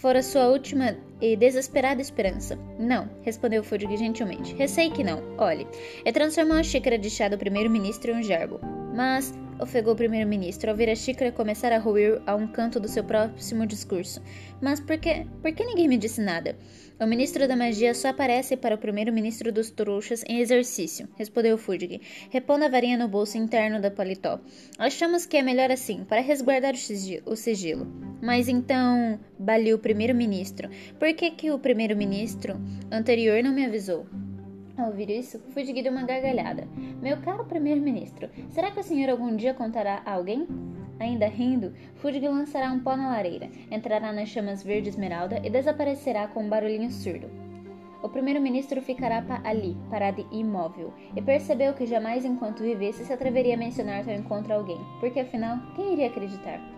Fora 0.00 0.22
sua 0.22 0.48
última 0.48 0.96
e 1.20 1.36
desesperada 1.36 2.02
esperança. 2.02 2.58
Não, 2.78 3.08
respondeu 3.22 3.64
Fudge 3.64 3.96
gentilmente. 3.96 4.54
Receio 4.54 4.92
que 4.92 5.02
não. 5.02 5.22
Olhe, 5.38 5.66
é 6.04 6.12
transformar 6.12 6.60
a 6.60 6.62
xícara 6.62 6.98
de 6.98 7.08
chá 7.08 7.28
do 7.28 7.38
primeiro-ministro 7.38 8.12
em 8.12 8.16
um 8.16 8.22
gerbo. 8.22 8.60
Mas, 8.94 9.32
ofegou 9.60 9.94
o 9.94 9.96
primeiro-ministro 9.96 10.70
ao 10.70 10.76
ver 10.76 10.88
a 10.90 10.94
xícara 10.94 11.32
começar 11.32 11.72
a 11.72 11.78
ruir 11.78 12.20
a 12.26 12.34
um 12.34 12.46
canto 12.46 12.78
do 12.78 12.88
seu 12.88 13.04
próximo 13.04 13.66
discurso. 13.66 14.22
Mas 14.60 14.80
por 14.80 14.98
que, 14.98 15.26
por 15.42 15.52
que 15.52 15.64
ninguém 15.64 15.88
me 15.88 15.98
disse 15.98 16.20
nada? 16.20 16.56
O 16.98 17.06
ministro 17.06 17.46
da 17.46 17.54
magia 17.54 17.92
só 17.94 18.08
aparece 18.08 18.56
para 18.56 18.74
o 18.74 18.78
primeiro-ministro 18.78 19.52
dos 19.52 19.70
trouxas 19.70 20.24
em 20.26 20.40
exercício, 20.40 21.06
respondeu 21.16 21.58
Fudge, 21.58 22.00
repondo 22.30 22.64
a 22.64 22.68
varinha 22.68 22.96
no 22.96 23.06
bolso 23.06 23.36
interno 23.36 23.80
da 23.80 23.90
paletó. 23.90 24.40
Achamos 24.78 25.26
que 25.26 25.36
é 25.36 25.42
melhor 25.42 25.70
assim, 25.70 26.04
para 26.04 26.22
resguardar 26.22 26.74
o 27.26 27.36
sigilo. 27.36 27.86
Mas 28.22 28.48
então, 28.48 29.20
baliu 29.38 29.76
o 29.76 29.80
primeiro-ministro, 29.80 30.70
por 30.98 31.12
que, 31.12 31.30
que 31.32 31.50
o 31.50 31.58
primeiro-ministro 31.58 32.58
anterior 32.90 33.42
não 33.42 33.52
me 33.52 33.66
avisou? 33.66 34.06
Ao 34.76 34.88
ouvir 34.88 35.08
isso, 35.08 35.38
Fudge 35.54 35.72
deu 35.72 35.90
uma 35.90 36.04
gargalhada. 36.04 36.68
Meu 37.00 37.16
caro 37.22 37.46
primeiro-ministro, 37.46 38.28
será 38.50 38.70
que 38.70 38.80
o 38.80 38.82
senhor 38.82 39.08
algum 39.08 39.34
dia 39.34 39.54
contará 39.54 40.02
a 40.04 40.12
alguém? 40.12 40.46
Ainda 41.00 41.26
rindo, 41.26 41.72
Fudge 41.94 42.26
lançará 42.28 42.70
um 42.70 42.80
pó 42.80 42.94
na 42.94 43.08
lareira, 43.08 43.50
entrará 43.70 44.12
nas 44.12 44.28
chamas 44.28 44.62
verde 44.62 44.90
esmeralda 44.90 45.40
e 45.42 45.48
desaparecerá 45.48 46.28
com 46.28 46.44
um 46.44 46.48
barulhinho 46.48 46.90
surdo. 46.90 47.26
O 48.02 48.08
primeiro-ministro 48.10 48.82
ficará 48.82 49.24
ali, 49.44 49.76
parado 49.90 50.26
imóvel, 50.30 50.92
e 51.16 51.22
percebeu 51.22 51.72
que 51.72 51.86
jamais 51.86 52.24
enquanto 52.24 52.62
vivesse 52.62 53.04
se 53.04 53.12
atreveria 53.12 53.54
a 53.54 53.58
mencionar 53.58 54.04
seu 54.04 54.14
encontro 54.14 54.52
a 54.52 54.56
alguém, 54.56 54.78
porque 55.00 55.20
afinal, 55.20 55.58
quem 55.74 55.94
iria 55.94 56.08
acreditar? 56.08 56.75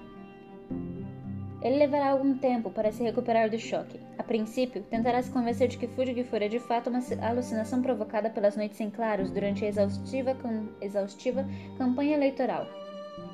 Ele 1.60 1.76
levará 1.76 2.10
algum 2.10 2.38
tempo 2.38 2.70
para 2.70 2.92
se 2.92 3.02
recuperar 3.02 3.50
do 3.50 3.58
choque. 3.58 3.98
A 4.16 4.22
princípio, 4.22 4.82
tentará 4.82 5.20
se 5.22 5.30
convencer 5.30 5.68
de 5.68 5.76
que 5.76 5.88
Fudge 5.88 6.22
fora 6.24 6.48
de 6.48 6.60
fato 6.60 6.88
uma 6.88 7.00
alucinação 7.20 7.82
provocada 7.82 8.30
pelas 8.30 8.56
noites 8.56 8.80
em 8.80 8.90
claros 8.90 9.30
durante 9.30 9.64
a 9.64 9.68
exaustiva, 9.68 10.36
exaustiva 10.80 11.44
campanha 11.76 12.14
eleitoral. 12.14 12.66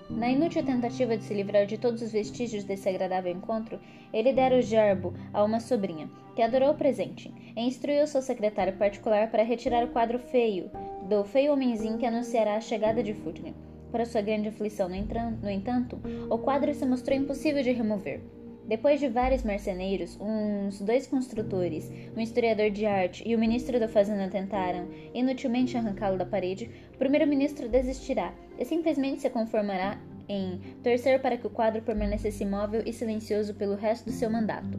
Na 0.08 0.30
inútil 0.30 0.64
tentativa 0.64 1.16
de 1.16 1.24
se 1.24 1.34
livrar 1.34 1.66
de 1.66 1.78
todos 1.78 2.00
os 2.00 2.12
vestígios 2.12 2.64
desse 2.64 2.88
agradável 2.88 3.32
encontro, 3.32 3.78
ele 4.12 4.32
dera 4.32 4.58
o 4.58 4.62
gerbo 4.62 5.14
a 5.32 5.42
uma 5.42 5.60
sobrinha, 5.60 6.08
que 6.34 6.42
adorou 6.42 6.70
o 6.70 6.76
presente, 6.76 7.32
e 7.56 7.60
instruiu 7.60 8.06
seu 8.06 8.22
secretário 8.22 8.76
particular 8.76 9.30
para 9.30 9.42
retirar 9.42 9.84
o 9.84 9.88
quadro 9.88 10.18
feio 10.18 10.70
do 11.08 11.24
feio 11.24 11.52
homenzinho 11.52 11.98
que 11.98 12.06
anunciará 12.06 12.56
a 12.56 12.60
chegada 12.60 13.02
de 13.02 13.12
Fudge. 13.12 13.54
Para 13.94 14.06
sua 14.06 14.22
grande 14.22 14.48
aflição, 14.48 14.88
no 14.88 15.48
entanto, 15.48 16.00
o 16.28 16.36
quadro 16.36 16.74
se 16.74 16.84
mostrou 16.84 17.16
impossível 17.16 17.62
de 17.62 17.70
remover. 17.70 18.20
Depois 18.66 18.98
de 18.98 19.08
vários 19.08 19.44
marceneiros, 19.44 20.18
uns 20.20 20.80
dois 20.80 21.06
construtores, 21.06 21.92
um 22.16 22.20
historiador 22.20 22.72
de 22.72 22.86
arte 22.86 23.22
e 23.24 23.36
o 23.36 23.38
ministro 23.38 23.78
da 23.78 23.86
Fazenda 23.86 24.28
tentaram 24.28 24.88
inutilmente 25.14 25.76
arrancá-lo 25.76 26.18
da 26.18 26.26
parede, 26.26 26.68
o 26.92 26.98
primeiro-ministro 26.98 27.68
desistirá 27.68 28.34
e 28.58 28.64
simplesmente 28.64 29.20
se 29.20 29.30
conformará 29.30 29.96
em 30.28 30.58
torcer 30.82 31.22
para 31.22 31.36
que 31.36 31.46
o 31.46 31.50
quadro 31.50 31.80
permanecesse 31.80 32.42
imóvel 32.42 32.82
e 32.84 32.92
silencioso 32.92 33.54
pelo 33.54 33.76
resto 33.76 34.06
do 34.06 34.10
seu 34.10 34.28
mandato. 34.28 34.76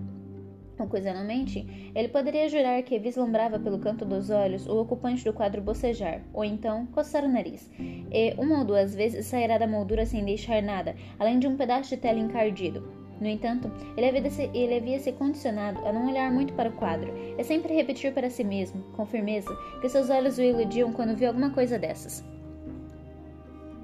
Ocasionalmente, 0.78 1.92
ele 1.96 2.10
poderia 2.10 2.50
jurar 2.50 2.82
que 2.84 3.00
vislumbrava 3.00 3.58
pelo 3.58 3.80
canto 3.80 4.04
dos 4.04 4.30
olhos 4.30 4.68
o 4.68 4.82
ocupante 4.82 5.24
do 5.24 5.34
quadro 5.34 5.62
bocejar, 5.62 6.22
ou 6.34 6.44
então 6.44 6.86
coçar 6.88 7.24
o 7.24 7.32
nariz, 7.32 7.72
e 7.80 8.34
uma 8.38 8.60
ou 8.60 8.66
duas 8.66 8.94
vezes 8.94 9.26
sairá 9.26 9.58
da 9.58 9.68
moldura 9.68 10.06
sem 10.06 10.24
deixar 10.26 10.62
nada, 10.62 10.96
além 11.18 11.40
de 11.40 11.48
um 11.48 11.56
pedaço 11.56 11.90
de 11.90 11.98
tela 11.98 12.20
encardido, 12.20 13.06
no 13.20 13.28
entanto, 13.28 13.72
ele 13.96 14.08
havia, 14.08 14.30
se, 14.30 14.50
ele 14.54 14.76
havia 14.76 15.00
se 15.00 15.12
condicionado 15.14 15.86
a 15.88 15.94
não 15.94 16.08
olhar 16.08 16.32
muito 16.32 16.54
para 16.54 16.70
o 16.70 16.74
quadro 16.74 17.14
e 17.38 17.44
sempre 17.44 17.74
repetir 17.74 18.14
para 18.14 18.30
si 18.30 18.44
mesmo, 18.44 18.84
com 18.94 19.06
firmeza, 19.06 19.56
que 19.80 19.88
seus 19.88 20.10
olhos 20.10 20.38
o 20.38 20.42
iludiam 20.42 20.92
quando 20.92 21.16
via 21.16 21.30
alguma 21.30 21.52
coisa 21.52 21.80
dessas. 21.80 22.24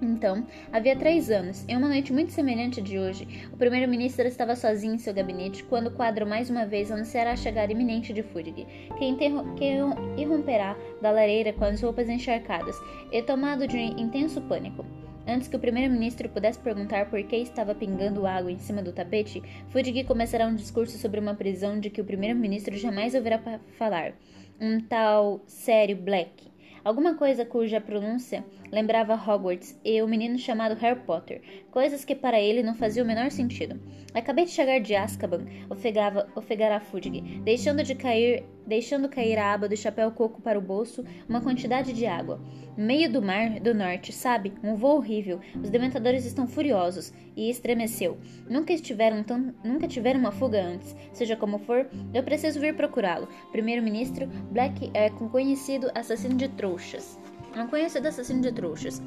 Então, 0.01 0.47
havia 0.73 0.95
três 0.95 1.29
anos, 1.29 1.63
em 1.67 1.77
uma 1.77 1.87
noite 1.87 2.11
muito 2.11 2.31
semelhante 2.31 2.79
à 2.79 2.83
de 2.83 2.97
hoje, 2.97 3.27
o 3.53 3.57
primeiro-ministro 3.57 4.27
estava 4.27 4.55
sozinho 4.55 4.95
em 4.95 4.97
seu 4.97 5.13
gabinete 5.13 5.63
quando 5.63 5.87
o 5.87 5.91
quadro 5.91 6.25
mais 6.25 6.49
uma 6.49 6.65
vez 6.65 6.91
anunciará 6.91 7.33
a 7.33 7.35
chegada 7.35 7.71
iminente 7.71 8.11
de 8.11 8.23
Fudge, 8.23 8.51
que, 8.97 9.15
que 9.55 9.77
irromperá 10.17 10.75
da 10.99 11.11
lareira 11.11 11.53
com 11.53 11.65
as 11.65 11.79
roupas 11.81 12.09
encharcadas 12.09 12.75
e 13.11 13.21
tomado 13.21 13.67
de 13.67 13.77
intenso 13.77 14.41
pânico. 14.41 14.83
Antes 15.27 15.47
que 15.47 15.55
o 15.55 15.59
primeiro-ministro 15.59 16.27
pudesse 16.29 16.57
perguntar 16.57 17.07
por 17.11 17.21
que 17.21 17.35
estava 17.35 17.75
pingando 17.75 18.25
água 18.25 18.51
em 18.51 18.57
cima 18.57 18.81
do 18.81 18.91
tapete, 18.91 19.43
Fudig 19.69 20.03
começará 20.05 20.47
um 20.47 20.55
discurso 20.55 20.97
sobre 20.97 21.19
uma 21.19 21.35
prisão 21.35 21.79
de 21.79 21.91
que 21.91 22.01
o 22.01 22.05
primeiro-ministro 22.05 22.75
jamais 22.75 23.13
ouvirá 23.13 23.39
falar. 23.77 24.13
Um 24.59 24.79
tal 24.81 25.41
sério 25.45 25.95
Black, 25.95 26.50
alguma 26.83 27.15
coisa 27.15 27.45
cuja 27.45 27.81
pronúncia 27.81 28.43
lembrava 28.71 29.13
Hogwarts 29.13 29.79
e 29.83 30.01
o 30.01 30.07
menino 30.07 30.37
chamado 30.37 30.75
Harry 30.75 31.01
Potter, 31.01 31.41
coisas 31.69 32.05
que 32.05 32.15
para 32.15 32.39
ele 32.39 32.63
não 32.63 32.73
faziam 32.73 33.03
o 33.03 33.07
menor 33.07 33.29
sentido. 33.29 33.79
Acabei 34.13 34.45
de 34.45 34.51
chegar 34.51 34.79
de 34.79 34.95
Azkaban, 34.95 35.45
ofegava, 35.69 36.27
ofegara 36.35 36.79
Fudge, 36.79 37.21
deixando 37.43 37.83
de 37.83 37.95
cair, 37.95 38.43
deixando 38.65 39.07
cair 39.07 39.37
a 39.37 39.53
aba 39.53 39.69
do 39.69 39.77
chapéu 39.77 40.11
coco 40.11 40.41
para 40.41 40.59
o 40.59 40.61
bolso 40.61 41.03
uma 41.29 41.41
quantidade 41.41 41.93
de 41.93 42.05
água. 42.05 42.41
Meio 42.77 43.11
do 43.11 43.21
mar 43.21 43.59
do 43.59 43.73
norte, 43.73 44.13
sabe? 44.13 44.53
Um 44.63 44.75
voo 44.75 44.97
horrível. 44.97 45.39
Os 45.61 45.69
dementadores 45.69 46.25
estão 46.25 46.47
furiosos. 46.47 47.13
E 47.35 47.49
estremeceu. 47.49 48.17
Nunca 48.49 48.73
estiveram 48.73 49.23
tão, 49.23 49.53
nunca 49.63 49.87
tiveram 49.87 50.19
uma 50.19 50.31
fuga 50.31 50.61
antes. 50.61 50.95
Seja 51.13 51.35
como 51.35 51.59
for, 51.59 51.89
eu 52.13 52.23
preciso 52.23 52.59
vir 52.59 52.75
procurá-lo. 52.75 53.27
Primeiro-ministro 53.51 54.27
Black 54.51 54.91
é 54.93 55.09
conhecido 55.09 55.89
assassino 55.95 56.35
de 56.35 56.49
trouxas. 56.71 57.19
Não 57.55 57.67
conhecido 57.67 58.07
assassino 58.07 58.41
de 58.41 58.51
trouxas. 58.51 59.01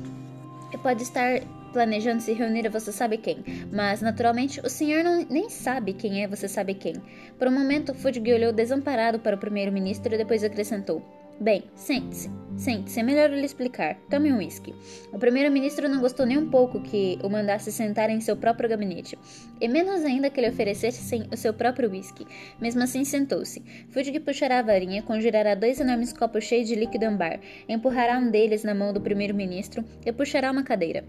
Pode 0.83 1.03
estar 1.03 1.41
planejando 1.73 2.21
se 2.21 2.33
reunir 2.33 2.67
a 2.67 2.71
você 2.71 2.93
sabe 2.93 3.17
quem, 3.17 3.43
mas 3.73 4.03
naturalmente 4.03 4.61
o 4.61 4.69
senhor 4.69 5.03
não, 5.03 5.25
nem 5.31 5.49
sabe 5.49 5.93
quem 5.95 6.23
é 6.23 6.29
você 6.29 6.47
sabe 6.49 6.75
quem. 6.75 6.95
Por 7.39 7.49
um 7.49 7.53
momento, 7.53 7.95
Fudge 7.95 8.21
olhou 8.33 8.53
desamparado 8.53 9.19
para 9.19 9.37
o 9.37 9.39
primeiro-ministro 9.39 10.15
e 10.15 10.19
depois 10.19 10.45
acrescentou: 10.45 11.03
Bem, 11.41 11.65
sente-se. 11.75 12.31
Sente-se, 12.57 13.01
é 13.01 13.03
melhor 13.03 13.29
lhe 13.31 13.45
explicar. 13.45 13.97
Tome 14.09 14.33
um 14.33 14.39
uísque. 14.39 14.73
O 15.13 15.19
primeiro-ministro 15.19 15.89
não 15.89 16.01
gostou 16.01 16.25
nem 16.25 16.39
um 16.39 16.49
pouco 16.49 16.81
que 16.81 17.19
o 17.25 17.29
mandasse 17.29 17.73
sentar 17.73 18.09
em 18.09 18.21
seu 18.21 18.37
próprio 18.37 18.69
gabinete, 18.69 19.19
e 19.61 19.67
menos 19.67 20.05
ainda 20.05 20.31
que 20.31 20.41
lhe 20.41 20.49
oferecesse 20.49 21.27
o 21.33 21.37
seu 21.37 21.53
próprio 21.53 21.91
uísque. 21.91 22.25
Mesmo 22.61 22.85
assim, 22.85 23.05
sentou-se. 23.05 23.65
Fudge 23.91 24.21
puxará 24.21 24.61
a 24.61 24.63
varinha, 24.63 25.03
conjurará 25.03 25.57
dois 25.57 25.81
enormes 25.81 26.13
copos 26.13 26.45
cheios 26.45 26.69
de 26.69 26.77
líquido 26.77 27.07
ambar, 27.07 27.41
empurrará 27.69 28.19
um 28.19 28.31
deles 28.31 28.63
na 28.63 28.75
mão 28.75 28.93
do 28.93 29.01
primeiro-ministro 29.01 29.85
e 30.07 30.13
puxará 30.13 30.53
uma 30.53 30.63
cadeira. 30.63 31.05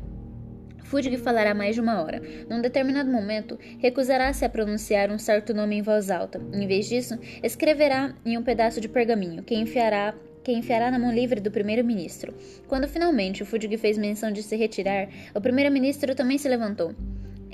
Fudge 0.85 1.17
falará 1.17 1.53
mais 1.53 1.75
de 1.75 1.81
uma 1.81 2.01
hora. 2.01 2.21
Num 2.49 2.61
determinado 2.61 3.11
momento, 3.11 3.59
recusará-se 3.79 4.45
a 4.45 4.49
pronunciar 4.49 5.11
um 5.11 5.17
certo 5.17 5.53
nome 5.53 5.75
em 5.75 5.81
voz 5.81 6.09
alta. 6.09 6.39
Em 6.53 6.67
vez 6.67 6.87
disso, 6.87 7.19
escreverá 7.43 8.13
em 8.25 8.37
um 8.37 8.43
pedaço 8.43 8.79
de 8.79 8.87
pergaminho, 8.87 9.43
que 9.43 9.55
enfiará 9.55 10.13
que 10.43 10.51
enfiará 10.51 10.91
na 10.91 10.99
mão 10.99 11.11
livre 11.11 11.41
do 11.41 11.49
primeiro-ministro. 11.49 12.31
Quando 12.67 12.87
finalmente 12.87 13.41
o 13.41 13.45
Fudge 13.47 13.75
fez 13.77 13.97
menção 13.97 14.31
de 14.31 14.43
se 14.43 14.55
retirar, 14.55 15.09
o 15.33 15.41
primeiro-ministro 15.41 16.13
também 16.13 16.37
se 16.37 16.47
levantou. 16.47 16.93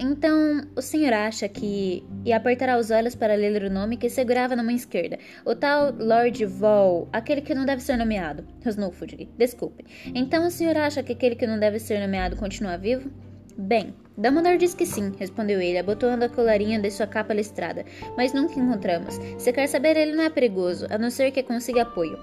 Então, 0.04 0.64
o 0.76 0.82
senhor 0.82 1.14
acha 1.14 1.48
que. 1.48 2.04
E 2.26 2.34
apertará 2.34 2.76
os 2.80 2.90
olhos 2.90 3.14
para 3.14 3.36
ler 3.36 3.64
o 3.64 3.70
nome 3.70 3.98
que 3.98 4.10
segurava 4.10 4.56
na 4.56 4.64
mão 4.64 4.74
esquerda. 4.74 5.20
O 5.46 5.54
tal 5.54 5.94
Lord 5.94 6.44
Vol, 6.44 7.08
aquele 7.14 7.42
que 7.42 7.54
não 7.54 7.66
deve 7.68 7.84
ser 7.84 7.98
nomeado. 7.98 8.44
Fudge. 8.92 9.30
Desculpe. 9.38 9.86
Então, 10.16 10.48
o 10.48 10.50
senhor 10.50 10.76
acha 10.76 11.04
que 11.04 11.14
aquele 11.14 11.36
que 11.36 11.46
não 11.46 11.60
deve 11.60 11.78
ser 11.78 12.00
nomeado 12.00 12.36
continua 12.36 12.78
vivo? 12.78 13.12
Bem, 13.56 13.94
Dumbledore 14.18 14.58
diz 14.58 14.74
que 14.74 14.86
sim, 14.86 15.12
respondeu 15.20 15.62
ele, 15.62 15.78
abotoando 15.78 16.26
a 16.26 16.30
colarinha 16.30 16.80
de 16.80 16.90
sua 16.90 17.06
capa 17.06 17.34
listrada. 17.34 17.86
Mas 18.18 18.34
nunca 18.34 18.60
encontramos. 18.60 19.20
Se 19.38 19.54
quer 19.54 19.68
saber, 19.68 19.96
ele 19.98 20.16
não 20.16 20.24
é 20.24 20.30
perigoso, 20.30 20.88
a 20.90 20.98
não 20.98 21.12
ser 21.12 21.32
que 21.32 21.44
consiga 21.44 21.84
apoio. 21.84 22.18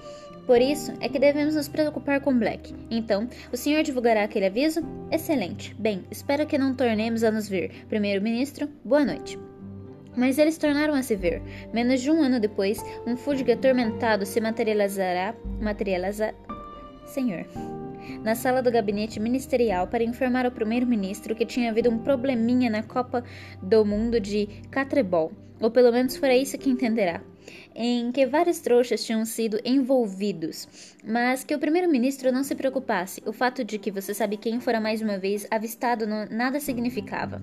Por 0.48 0.62
isso 0.62 0.94
é 1.02 1.10
que 1.10 1.18
devemos 1.18 1.54
nos 1.54 1.68
preocupar 1.68 2.22
com 2.22 2.38
Black. 2.38 2.74
Então, 2.90 3.28
o 3.52 3.56
senhor 3.56 3.82
divulgará 3.82 4.24
aquele 4.24 4.46
aviso? 4.46 4.80
Excelente. 5.12 5.74
Bem, 5.78 6.04
espero 6.10 6.46
que 6.46 6.56
não 6.56 6.74
tornemos 6.74 7.22
a 7.22 7.30
nos 7.30 7.46
ver. 7.46 7.84
Primeiro-ministro, 7.86 8.66
boa 8.82 9.04
noite. 9.04 9.38
Mas 10.16 10.38
eles 10.38 10.56
tornaram 10.56 10.94
a 10.94 11.02
se 11.02 11.14
ver. 11.14 11.42
Menos 11.70 12.00
de 12.00 12.10
um 12.10 12.22
ano 12.22 12.40
depois, 12.40 12.82
um 13.06 13.14
fúdigo 13.14 13.52
atormentado 13.52 14.24
se 14.24 14.40
materializará. 14.40 15.34
Materializar. 15.60 16.34
Senhor 17.04 17.44
na 18.22 18.34
sala 18.34 18.62
do 18.62 18.70
gabinete 18.70 19.20
ministerial 19.20 19.86
para 19.86 20.02
informar 20.02 20.46
ao 20.46 20.50
primeiro-ministro 20.50 21.34
que 21.34 21.44
tinha 21.44 21.70
havido 21.70 21.90
um 21.90 21.98
probleminha 21.98 22.70
na 22.70 22.82
Copa 22.82 23.22
do 23.62 23.84
Mundo 23.84 24.18
de 24.18 24.46
Catrebol, 24.70 25.30
ou 25.60 25.70
pelo 25.70 25.92
menos 25.92 26.16
foi 26.16 26.36
isso 26.36 26.58
que 26.58 26.70
entenderá, 26.70 27.20
em 27.74 28.10
que 28.12 28.26
vários 28.26 28.60
trouxas 28.60 29.04
tinham 29.04 29.24
sido 29.24 29.60
envolvidos, 29.64 30.68
mas 31.04 31.44
que 31.44 31.54
o 31.54 31.58
primeiro-ministro 31.58 32.32
não 32.32 32.42
se 32.42 32.54
preocupasse, 32.54 33.22
o 33.26 33.32
fato 33.32 33.64
de 33.64 33.78
que 33.78 33.90
você 33.90 34.12
sabe 34.12 34.36
quem 34.36 34.60
fora 34.60 34.80
mais 34.80 35.00
uma 35.00 35.18
vez 35.18 35.46
avistado 35.50 36.06
não, 36.06 36.26
nada 36.30 36.60
significava. 36.60 37.42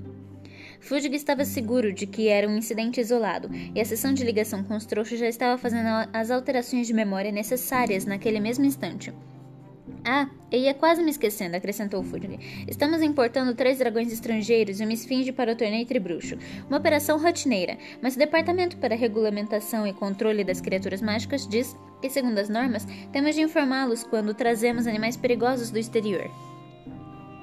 Fudge 0.80 1.08
estava 1.16 1.46
seguro 1.46 1.92
de 1.92 2.06
que 2.06 2.28
era 2.28 2.48
um 2.48 2.58
incidente 2.58 3.02
isolado, 3.02 3.50
e 3.74 3.80
a 3.80 3.86
sessão 3.86 4.14
de 4.14 4.24
ligação 4.24 4.64
com 4.64 4.76
os 4.76 4.86
trouxas 4.86 5.20
já 5.20 5.28
estava 5.28 5.58
fazendo 5.58 5.88
as 6.14 6.30
alterações 6.30 6.86
de 6.86 6.94
memória 6.94 7.32
necessárias 7.32 8.06
naquele 8.06 8.40
mesmo 8.40 8.66
instante. 8.66 9.12
Ah, 10.08 10.30
eu 10.52 10.60
ia 10.60 10.74
quase 10.76 11.02
me 11.02 11.10
esquecendo, 11.10 11.58
acrescentou 11.58 12.04
Fudge. 12.04 12.40
Estamos 12.68 13.02
importando 13.02 13.56
três 13.56 13.80
dragões 13.80 14.14
estrangeiros 14.14 14.80
e 14.80 14.84
uma 14.84 14.94
esfinge 14.94 15.32
para 15.32 15.52
o 15.52 15.56
torneio 15.56 15.84
tribruxo. 15.84 16.38
Uma 16.70 16.78
operação 16.78 17.18
rotineira, 17.18 17.76
mas 18.04 18.16
o 18.16 18.20
Departamento 18.20 18.78
para 18.78 18.96
Regulamentação 18.96 19.88
e 19.88 19.94
Controle 19.94 20.44
das 20.44 20.62
Criaturas 20.62 21.02
Mágicas 21.02 21.48
diz 21.48 21.76
que, 22.00 22.10
segundo 22.12 22.38
as 22.38 22.50
normas, 22.50 22.86
temos 23.12 23.34
de 23.34 23.42
informá-los 23.42 24.04
quando 24.04 24.36
trazemos 24.36 24.86
animais 24.86 25.18
perigosos 25.18 25.72
do 25.72 25.80
exterior. 25.80 26.30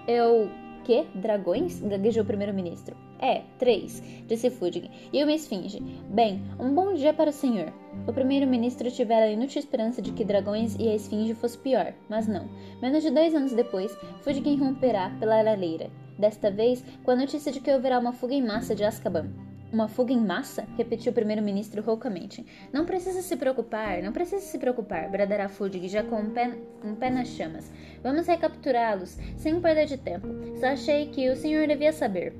Eu 0.07 0.49
que? 0.83 1.07
Dragões? 1.15 1.81
gaguejou 1.81 2.23
o 2.23 2.27
primeiro-ministro. 2.27 2.97
É, 3.19 3.43
três, 3.59 4.03
disse 4.27 4.51
Fudge, 4.51 4.91
e 5.13 5.23
uma 5.23 5.33
esfinge. 5.33 5.81
Bem, 6.11 6.43
um 6.59 6.75
bom 6.75 6.93
dia 6.95 7.15
para 7.15 7.31
o 7.31 7.33
senhor. 7.33 7.73
O 8.07 8.13
primeiro-ministro 8.13 8.91
tivera 8.91 9.27
a 9.27 9.31
inútil 9.31 9.61
esperança 9.61 10.03
de 10.03 10.13
que 10.13 10.25
dragões 10.25 10.77
e 10.79 10.89
a 10.89 10.95
esfinge 10.95 11.35
fosse 11.35 11.57
pior, 11.59 11.95
mas 12.09 12.27
não. 12.27 12.49
Menos 12.81 13.03
de 13.03 13.11
dois 13.11 13.35
anos 13.35 13.53
depois, 13.53 13.97
Fudge 14.23 14.43
irromperá 14.47 15.11
pela 15.21 15.41
lareira. 15.41 15.91
Desta 16.19 16.51
vez, 16.51 16.85
com 17.05 17.13
a 17.13 17.17
notícia 17.17 17.53
de 17.53 17.61
que 17.61 17.71
haverá 17.71 17.99
uma 17.99 18.13
fuga 18.13 18.35
em 18.35 18.45
massa 18.45 18.75
de 18.75 18.85
Azkaban. 18.85 19.31
Uma 19.73 19.89
fuga 19.89 20.13
em 20.13 20.21
massa? 20.21 20.69
repetiu 20.77 21.13
o 21.13 21.15
primeiro-ministro 21.15 21.81
roucamente. 21.81 22.45
Não 22.71 22.85
precisa 22.85 23.23
se 23.23 23.35
preocupar, 23.37 24.03
não 24.03 24.13
precisa 24.13 24.43
se 24.43 24.59
preocupar, 24.59 25.11
bradará 25.11 25.49
Fudge, 25.49 25.89
já 25.89 26.03
com 26.03 26.17
um 26.17 26.29
pé, 26.29 26.53
um 26.85 26.95
pé 26.95 27.09
nas 27.09 27.29
chamas. 27.29 27.73
Vamos 28.03 28.27
recapturá-los, 28.27 29.19
sem 29.39 29.59
perder 29.63 29.87
de 29.87 29.97
tempo. 29.97 30.29
Só 30.61 30.67
achei 30.67 31.07
que 31.07 31.31
o 31.31 31.37
senhor 31.37 31.67
devia 31.67 31.91
saber. 31.91 32.35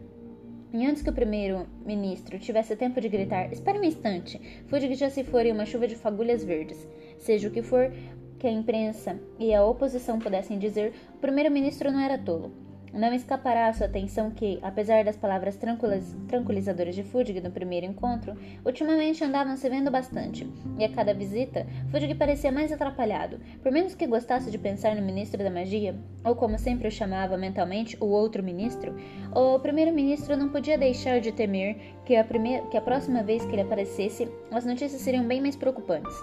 E 0.75 0.85
antes 0.85 1.01
que 1.01 1.09
o 1.09 1.15
primeiro-ministro 1.15 2.39
tivesse 2.39 2.77
tempo 2.77 3.01
de 3.01 3.09
gritar, 3.09 3.51
espere 3.51 3.79
um 3.79 3.85
instante, 3.85 4.39
Fudge 4.67 4.95
já 4.95 5.09
se 5.09 5.25
for 5.25 5.47
em 5.47 5.53
uma 5.53 5.65
chuva 5.65 5.89
de 5.89 5.97
fagulhas 5.97 6.45
verdes. 6.45 6.87
Seja 7.17 7.49
o 7.49 7.51
que 7.51 7.63
for 7.63 7.91
que 8.39 8.47
a 8.47 8.51
imprensa 8.51 9.19
e 9.39 9.55
a 9.55 9.65
oposição 9.65 10.19
pudessem 10.19 10.59
dizer, 10.59 10.93
o 11.15 11.19
primeiro-ministro 11.19 11.91
não 11.91 12.01
era 12.01 12.19
tolo. 12.19 12.72
Não 12.93 13.15
escapará 13.15 13.69
à 13.69 13.73
sua 13.73 13.87
atenção 13.87 14.31
que, 14.31 14.59
apesar 14.63 15.03
das 15.03 15.17
palavras 15.17 15.59
tranquilizadoras 16.29 16.95
de 16.95 17.03
Fudge 17.03 17.41
no 17.41 17.51
primeiro 17.51 17.87
encontro, 17.87 18.37
ultimamente 18.65 19.25
andavam 19.25 19.57
se 19.57 19.67
vendo 19.71 19.91
bastante, 19.91 20.47
e 20.79 20.85
a 20.85 20.89
cada 20.91 21.15
visita, 21.15 21.67
Fudge 21.91 22.15
parecia 22.15 22.53
mais 22.53 22.71
atrapalhado. 22.71 23.41
Por 23.63 23.73
menos 23.73 23.95
que 23.95 24.07
gostasse 24.07 24.51
de 24.51 24.59
pensar 24.59 24.95
no 24.95 25.01
ministro 25.01 25.43
da 25.43 25.51
magia, 25.51 25.95
ou 26.23 26.37
como 26.37 26.59
sempre 26.59 26.87
o 26.87 26.91
chamava 26.91 27.39
mentalmente, 27.39 27.97
o 27.99 28.07
outro 28.07 28.43
ministro, 28.43 28.95
o 29.35 29.59
primeiro-ministro 29.59 30.37
não 30.37 30.51
podia 30.51 30.77
deixar 30.77 31.19
de 31.19 31.33
temer 31.33 31.79
que 32.05 32.15
a, 32.15 32.25
primeira, 32.25 32.67
que 32.67 32.77
a 32.77 32.83
próxima 32.83 33.23
vez 33.23 33.43
que 33.47 33.53
ele 33.53 33.63
aparecesse, 33.63 34.29
as 34.51 34.67
notícias 34.67 35.01
seriam 35.01 35.27
bem 35.27 35.41
mais 35.41 35.57
preocupantes. 35.57 36.15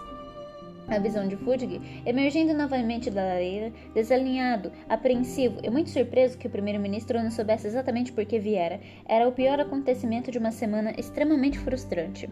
A 0.89 0.98
visão 0.98 1.27
de 1.27 1.38
Fudge, 1.38 1.79
emergindo 2.03 2.53
novamente 2.53 3.12
da 3.12 3.24
lareira, 3.24 3.72
desalinhado, 3.93 4.72
apreensivo 4.88 5.60
e 5.62 5.69
muito 5.69 5.91
surpreso 5.91 6.38
que 6.38 6.48
o 6.48 6.50
primeiro-ministro 6.50 7.22
não 7.22 7.29
soubesse 7.29 7.67
exatamente 7.67 8.12
por 8.12 8.25
que 8.25 8.39
viera, 8.39 8.79
era 9.05 9.27
o 9.27 9.31
pior 9.31 9.60
acontecimento 9.60 10.31
de 10.31 10.39
uma 10.39 10.51
semana 10.51 10.93
extremamente 10.98 11.60
frustrante. 11.60 12.27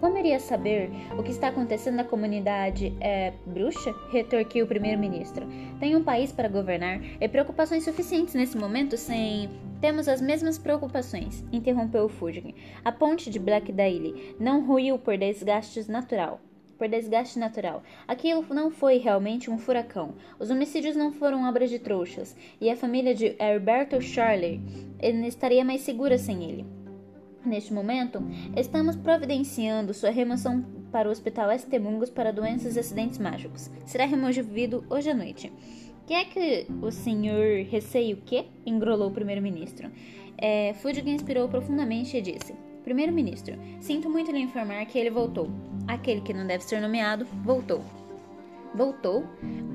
Como 0.00 0.16
iria 0.16 0.40
saber 0.40 0.90
o 1.16 1.22
que 1.22 1.30
está 1.30 1.48
acontecendo 1.48 1.96
na 1.96 2.04
comunidade 2.04 2.94
é, 3.00 3.32
bruxa? 3.46 3.94
retorquiu 4.10 4.64
o 4.64 4.68
primeiro-ministro. 4.68 5.46
Tem 5.78 5.94
um 5.94 6.02
país 6.02 6.32
para 6.32 6.48
governar 6.48 7.00
e 7.20 7.28
preocupações 7.28 7.84
suficientes 7.84 8.34
nesse 8.34 8.56
momento 8.56 8.96
sem. 8.96 9.48
Temos 9.80 10.08
as 10.08 10.20
mesmas 10.20 10.58
preocupações, 10.58 11.44
interrompeu 11.52 12.08
Fudge. 12.08 12.54
A 12.82 12.90
ponte 12.90 13.28
de 13.28 13.38
Black 13.38 13.70
Daily 13.70 14.34
não 14.40 14.66
ruiu 14.66 14.98
por 14.98 15.18
desgaste 15.18 15.90
natural 15.90 16.40
por 16.84 16.88
desgaste 16.88 17.38
natural. 17.38 17.82
Aquilo 18.06 18.44
não 18.50 18.70
foi 18.70 18.98
realmente 18.98 19.50
um 19.50 19.56
furacão. 19.56 20.14
Os 20.38 20.50
homicídios 20.50 20.94
não 20.94 21.12
foram 21.12 21.48
obras 21.48 21.70
de 21.70 21.78
trouxas, 21.78 22.36
e 22.60 22.68
a 22.68 22.76
família 22.76 23.14
de 23.14 23.34
Herberto 23.40 24.02
Charlie 24.02 24.60
estaria 25.26 25.64
mais 25.64 25.80
segura 25.80 26.18
sem 26.18 26.44
ele. 26.44 26.66
Neste 27.42 27.72
momento, 27.72 28.22
estamos 28.54 28.96
providenciando 28.96 29.94
sua 29.94 30.10
remoção 30.10 30.62
para 30.92 31.08
o 31.08 31.10
Hospital 31.10 31.50
Estemungos 31.52 32.10
para 32.10 32.32
doenças 32.32 32.76
e 32.76 32.80
acidentes 32.80 33.18
mágicos. 33.18 33.70
Será 33.86 34.04
removido 34.04 34.84
hoje 34.90 35.08
à 35.08 35.14
noite. 35.14 35.50
Que 36.06 36.12
é 36.12 36.24
que 36.26 36.66
o 36.82 36.90
senhor 36.90 37.64
receia 37.64 38.14
o 38.14 38.18
quê? 38.18 38.44
engrolou 38.66 39.08
o 39.08 39.14
primeiro-ministro. 39.14 39.90
É, 40.36 40.74
inspirou 41.06 41.48
profundamente 41.48 42.14
e 42.18 42.20
disse: 42.20 42.54
Primeiro-ministro, 42.82 43.54
sinto 43.80 44.10
muito 44.10 44.30
lhe 44.30 44.40
informar 44.40 44.84
que 44.84 44.98
ele 44.98 45.08
voltou. 45.08 45.48
Aquele 45.86 46.20
que 46.20 46.32
não 46.32 46.46
deve 46.46 46.64
ser 46.64 46.80
nomeado, 46.80 47.26
voltou. 47.42 47.84
Voltou? 48.74 49.24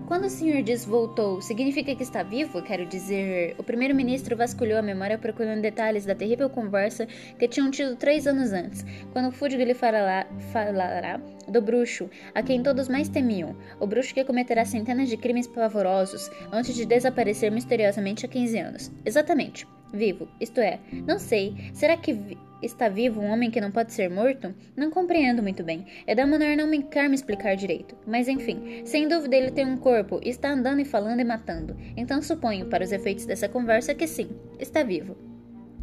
Quando 0.07 0.25
o 0.25 0.29
senhor 0.29 0.61
diz 0.63 0.83
voltou, 0.83 1.39
significa 1.39 1.95
que 1.95 2.03
está 2.03 2.23
vivo? 2.23 2.61
Quero 2.63 2.85
dizer, 2.85 3.55
o 3.57 3.63
primeiro-ministro 3.63 4.35
vasculhou 4.35 4.77
a 4.77 4.81
memória 4.81 5.17
procurando 5.17 5.61
detalhes 5.61 6.05
da 6.05 6.15
terrível 6.15 6.49
conversa 6.49 7.05
que 7.37 7.47
tinham 7.47 7.69
tido 7.69 7.95
três 7.95 8.25
anos 8.25 8.51
antes, 8.51 8.83
quando 9.13 9.31
Fúdigo 9.31 9.63
lhe 9.63 9.75
falará, 9.75 10.27
falará 10.51 11.21
do 11.47 11.61
bruxo, 11.61 12.09
a 12.33 12.41
quem 12.41 12.63
todos 12.63 12.89
mais 12.89 13.07
temiam, 13.07 13.55
o 13.79 13.87
bruxo 13.87 14.13
que 14.13 14.25
cometerá 14.25 14.65
centenas 14.65 15.07
de 15.07 15.15
crimes 15.15 15.47
pavorosos 15.47 16.29
antes 16.51 16.75
de 16.75 16.85
desaparecer 16.85 17.51
misteriosamente 17.51 18.25
há 18.25 18.29
15 18.29 18.57
anos. 18.57 18.91
Exatamente. 19.05 19.67
Vivo, 19.93 20.27
isto 20.39 20.59
é, 20.59 20.79
não 21.07 21.17
sei, 21.17 21.55
será 21.73 21.97
que 21.97 22.13
vi 22.13 22.37
está 22.61 22.89
vivo 22.89 23.21
um 23.21 23.31
homem 23.31 23.49
que 23.49 23.61
não 23.61 23.71
pode 23.71 23.93
ser 23.93 24.09
morto? 24.09 24.53
Não 24.75 24.91
compreendo 24.91 25.41
muito 25.41 25.63
bem. 25.63 25.85
Edamanor 26.05 26.57
não 26.57 26.67
me 26.67 26.83
quer 26.83 27.07
me 27.07 27.15
explicar 27.15 27.55
direito. 27.55 27.95
Mas 28.05 28.27
enfim, 28.27 28.81
sem 28.85 29.07
dúvida 29.07 29.35
ele 29.35 29.51
tem 29.51 29.65
um 29.65 29.77
corpo, 29.77 30.19
está 30.23 30.51
andando 30.51 30.81
e 30.81 30.85
falando 30.85 31.19
e 31.19 31.23
matando. 31.23 31.75
Então 31.95 32.21
suponho, 32.21 32.65
para 32.65 32.83
os 32.83 32.91
efeitos 32.91 33.25
dessa 33.25 33.47
conversa, 33.47 33.95
que 33.95 34.07
sim, 34.07 34.29
está 34.59 34.83
vivo. 34.83 35.15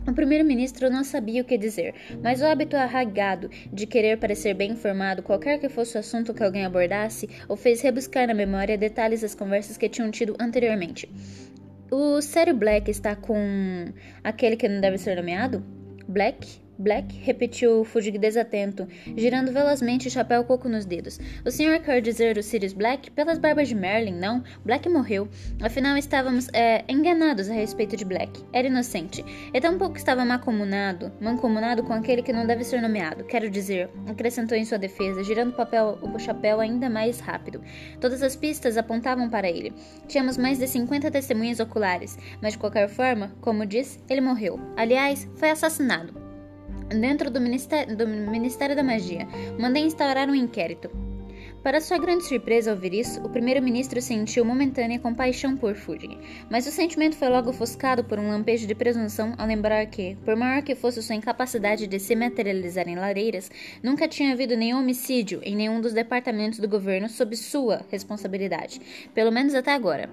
O 0.06 0.12
primeiro-ministro 0.12 0.88
não 0.88 1.02
sabia 1.02 1.42
o 1.42 1.44
que 1.44 1.58
dizer, 1.58 1.92
mas 2.22 2.40
o 2.40 2.46
hábito 2.46 2.76
arraigado 2.76 3.50
de 3.72 3.88
querer 3.88 4.16
parecer 4.18 4.54
bem 4.54 4.70
informado, 4.70 5.20
qualquer 5.20 5.58
que 5.58 5.68
fosse 5.68 5.96
o 5.96 6.00
assunto 6.00 6.32
que 6.32 6.44
alguém 6.44 6.64
abordasse, 6.64 7.28
o 7.48 7.56
fez 7.56 7.80
rebuscar 7.80 8.28
na 8.28 8.34
memória 8.34 8.78
detalhes 8.78 9.22
das 9.22 9.34
conversas 9.34 9.76
que 9.76 9.88
tinham 9.88 10.08
tido 10.12 10.36
anteriormente. 10.38 11.08
O 11.90 12.20
sério 12.20 12.54
Black 12.54 12.90
está 12.90 13.14
com 13.14 13.92
aquele 14.24 14.56
que 14.56 14.68
não 14.68 14.80
deve 14.80 14.98
ser 14.98 15.16
nomeado? 15.16 15.62
Black? 16.08 16.65
Black? 16.78 17.14
repetiu 17.22 17.84
Fudge 17.84 18.10
desatento, 18.10 18.86
girando 19.16 19.52
velozmente 19.52 20.08
o 20.08 20.10
chapéu 20.10 20.44
coco 20.44 20.68
nos 20.68 20.84
dedos. 20.84 21.18
O 21.44 21.50
senhor 21.50 21.78
quer 21.80 22.00
dizer 22.00 22.36
o 22.36 22.42
Sirius 22.42 22.72
Black? 22.72 23.10
Pelas 23.10 23.38
barbas 23.38 23.68
de 23.68 23.74
Merlin, 23.74 24.14
não? 24.14 24.42
Black 24.64 24.88
morreu. 24.88 25.28
Afinal, 25.60 25.96
estávamos 25.96 26.48
é, 26.52 26.84
enganados 26.88 27.48
a 27.48 27.54
respeito 27.54 27.96
de 27.96 28.04
Black. 28.04 28.44
Era 28.52 28.68
inocente. 28.68 29.24
E 29.52 29.60
tampouco 29.60 29.96
estava 29.96 30.24
mancomunado, 30.24 31.12
mancomunado 31.20 31.82
com 31.82 31.92
aquele 31.92 32.22
que 32.22 32.32
não 32.32 32.46
deve 32.46 32.64
ser 32.64 32.80
nomeado. 32.80 33.24
Quero 33.24 33.48
dizer, 33.48 33.88
acrescentou 34.06 34.56
em 34.56 34.64
sua 34.64 34.78
defesa, 34.78 35.24
girando 35.24 35.50
o, 35.50 35.56
papel, 35.56 35.98
o 36.02 36.18
chapéu 36.18 36.60
ainda 36.60 36.90
mais 36.90 37.20
rápido. 37.20 37.62
Todas 38.00 38.22
as 38.22 38.36
pistas 38.36 38.76
apontavam 38.76 39.28
para 39.30 39.48
ele. 39.48 39.72
Tínhamos 40.08 40.36
mais 40.36 40.58
de 40.58 40.66
50 40.66 41.10
testemunhas 41.10 41.60
oculares, 41.60 42.18
mas 42.42 42.52
de 42.52 42.58
qualquer 42.58 42.88
forma, 42.88 43.32
como 43.40 43.66
diz, 43.66 43.98
ele 44.08 44.20
morreu. 44.20 44.60
Aliás, 44.76 45.28
foi 45.36 45.50
assassinado 45.50 46.25
dentro 46.88 47.30
do 47.30 47.40
Ministério, 47.40 47.96
do 47.96 48.06
Ministério 48.06 48.76
da 48.76 48.82
Magia. 48.82 49.26
Mandei 49.58 49.84
instaurar 49.84 50.28
um 50.28 50.34
inquérito. 50.34 50.90
Para 51.66 51.80
sua 51.80 51.98
grande 51.98 52.24
surpresa 52.24 52.70
ao 52.70 52.76
ouvir 52.76 52.94
isso, 52.94 53.20
o 53.22 53.28
primeiro-ministro 53.28 54.00
sentiu 54.00 54.44
momentânea 54.44 55.00
compaixão 55.00 55.56
por 55.56 55.74
Fudge, 55.74 56.16
mas 56.48 56.64
o 56.64 56.70
sentimento 56.70 57.16
foi 57.16 57.28
logo 57.28 57.50
ofuscado 57.50 58.04
por 58.04 58.20
um 58.20 58.28
lampejo 58.28 58.68
de 58.68 58.74
presunção 58.74 59.34
ao 59.36 59.48
lembrar 59.48 59.84
que, 59.86 60.16
por 60.24 60.36
maior 60.36 60.62
que 60.62 60.76
fosse 60.76 61.02
sua 61.02 61.16
incapacidade 61.16 61.88
de 61.88 61.98
se 61.98 62.14
materializar 62.14 62.88
em 62.88 62.94
lareiras, 62.94 63.50
nunca 63.82 64.06
tinha 64.06 64.32
havido 64.32 64.56
nenhum 64.56 64.78
homicídio 64.78 65.40
em 65.42 65.56
nenhum 65.56 65.80
dos 65.80 65.92
departamentos 65.92 66.60
do 66.60 66.68
governo 66.68 67.08
sob 67.08 67.34
sua 67.36 67.84
responsabilidade, 67.90 68.80
pelo 69.12 69.32
menos 69.32 69.52
até 69.52 69.72
agora. 69.72 70.08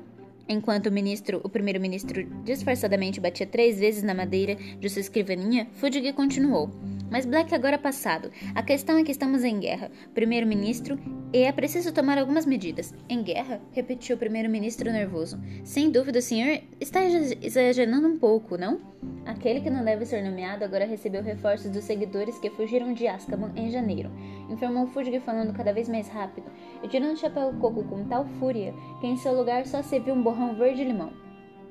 Enquanto 0.48 0.88
o 0.88 0.92
ministro, 0.92 1.40
o 1.44 1.50
primeiro-ministro 1.50 2.24
disfarçadamente 2.44 3.22
batia 3.22 3.48
três 3.48 3.80
vezes 3.80 4.04
na 4.04 4.14
madeira 4.14 4.56
de 4.56 4.90
sua 4.90 5.00
escrivaninha, 5.00 5.68
Fudge 5.74 6.12
continuou. 6.14 6.70
Mas 7.10 7.26
Black 7.26 7.54
agora 7.54 7.78
passado. 7.78 8.32
A 8.54 8.64
questão 8.64 8.98
é 8.98 9.04
que 9.04 9.12
estamos 9.12 9.44
em 9.44 9.60
guerra. 9.60 9.92
Primeiro-ministro, 10.14 11.00
e 11.32 11.44
é 11.44 11.52
preciso 11.52 11.94
tomar 11.94 12.18
algumas 12.18 12.46
medidas. 12.46 12.94
Em 13.08 13.22
guerra? 13.24 13.62
repetiu 13.72 14.16
o 14.16 14.20
primeiro-ministro 14.20 14.92
nervoso. 14.92 15.40
Sem 15.64 15.90
dúvida, 15.90 16.20
o 16.20 16.22
senhor 16.22 16.62
está 16.80 17.02
exagerando 17.04 18.08
um 18.08 18.18
pouco, 18.18 18.58
não? 18.58 18.82
Aquele 19.26 19.62
que 19.62 19.70
não 19.70 19.84
deve 19.84 20.06
ser 20.06 20.22
nomeado 20.24 20.66
agora 20.66 20.86
recebeu 20.86 21.24
reforços 21.24 21.72
dos 21.72 21.84
seguidores 21.84 22.38
que 22.40 22.50
fugiram 22.50 22.94
de 22.94 23.08
Azkaban 23.08 23.52
em 23.56 23.70
janeiro, 23.70 24.12
informou 24.50 24.88
Fudge 24.88 25.20
falando 25.20 25.54
cada 25.54 25.74
vez 25.74 25.88
mais 25.88 26.08
rápido 26.08 26.52
e 26.84 26.88
tirando 26.88 27.14
o 27.14 27.18
chapéu 27.18 27.54
coco 27.60 27.84
com 27.86 28.06
tal 28.06 28.26
fúria 28.40 28.74
que 29.00 29.08
em 29.08 29.16
seu 29.18 29.34
lugar 29.34 29.66
só 29.66 29.82
se 29.82 30.00
viu 30.00 30.14
um 30.14 30.22
borrão 30.22 30.54
verde-limão. 30.54 31.12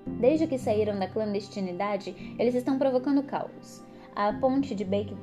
Desde 0.07 0.47
que 0.47 0.59
saíram 0.59 0.99
da 0.99 1.07
clandestinidade, 1.07 2.35
eles 2.39 2.55
estão 2.55 2.79
provocando 2.79 3.23
caos. 3.23 3.85
A 4.17 4.33
ponte 4.33 4.75
de 4.75 4.85
Bake 4.85 5.17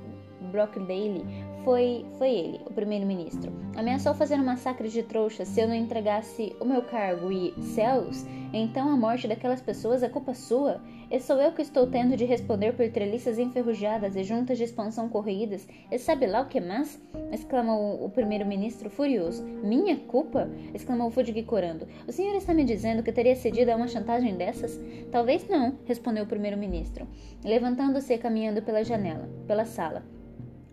Brockdale 0.51 1.25
foi, 1.69 2.03
foi 2.17 2.31
ele, 2.31 2.61
o 2.65 2.73
primeiro-ministro. 2.73 3.53
Ameaçou 3.75 4.15
fazer 4.15 4.33
um 4.39 4.43
massacre 4.43 4.89
de 4.89 5.03
trouxas 5.03 5.47
se 5.47 5.61
eu 5.61 5.67
não 5.67 5.75
entregasse 5.75 6.55
o 6.59 6.65
meu 6.65 6.81
cargo 6.81 7.31
e, 7.31 7.53
céus, 7.61 8.25
então 8.51 8.89
a 8.89 8.97
morte 8.97 9.27
daquelas 9.27 9.61
pessoas 9.61 10.01
é 10.01 10.09
culpa 10.09 10.33
sua? 10.33 10.81
E 11.11 11.19
sou 11.19 11.39
eu 11.39 11.51
que 11.51 11.61
estou 11.61 11.85
tendo 11.85 12.17
de 12.17 12.25
responder 12.25 12.73
por 12.73 12.89
treliças 12.89 13.37
enferrujadas 13.37 14.15
e 14.15 14.23
juntas 14.23 14.57
de 14.57 14.63
expansão 14.63 15.09
corroídas, 15.09 15.67
e 15.91 15.99
sabe 15.99 16.25
lá 16.25 16.41
o 16.41 16.47
que 16.47 16.59
mais? 16.59 16.99
exclamou 17.31 18.03
o 18.03 18.09
primeiro-ministro 18.09 18.89
furioso. 18.89 19.43
Minha 19.43 19.95
culpa? 19.95 20.49
exclamou 20.73 21.11
Fudge 21.11 21.43
corando. 21.43 21.87
O 22.07 22.11
senhor 22.11 22.35
está 22.35 22.51
me 22.51 22.65
dizendo 22.65 23.03
que 23.03 23.11
teria 23.11 23.35
cedido 23.35 23.71
a 23.71 23.75
uma 23.75 23.87
chantagem 23.87 24.35
dessas? 24.35 24.81
Talvez 25.11 25.47
não, 25.47 25.77
respondeu 25.85 26.23
o 26.23 26.27
primeiro-ministro, 26.27 27.07
levantando-se 27.45 28.11
e 28.11 28.17
caminhando 28.17 28.63
pela 28.63 28.83
janela, 28.83 29.29
pela 29.45 29.65
sala. 29.65 30.03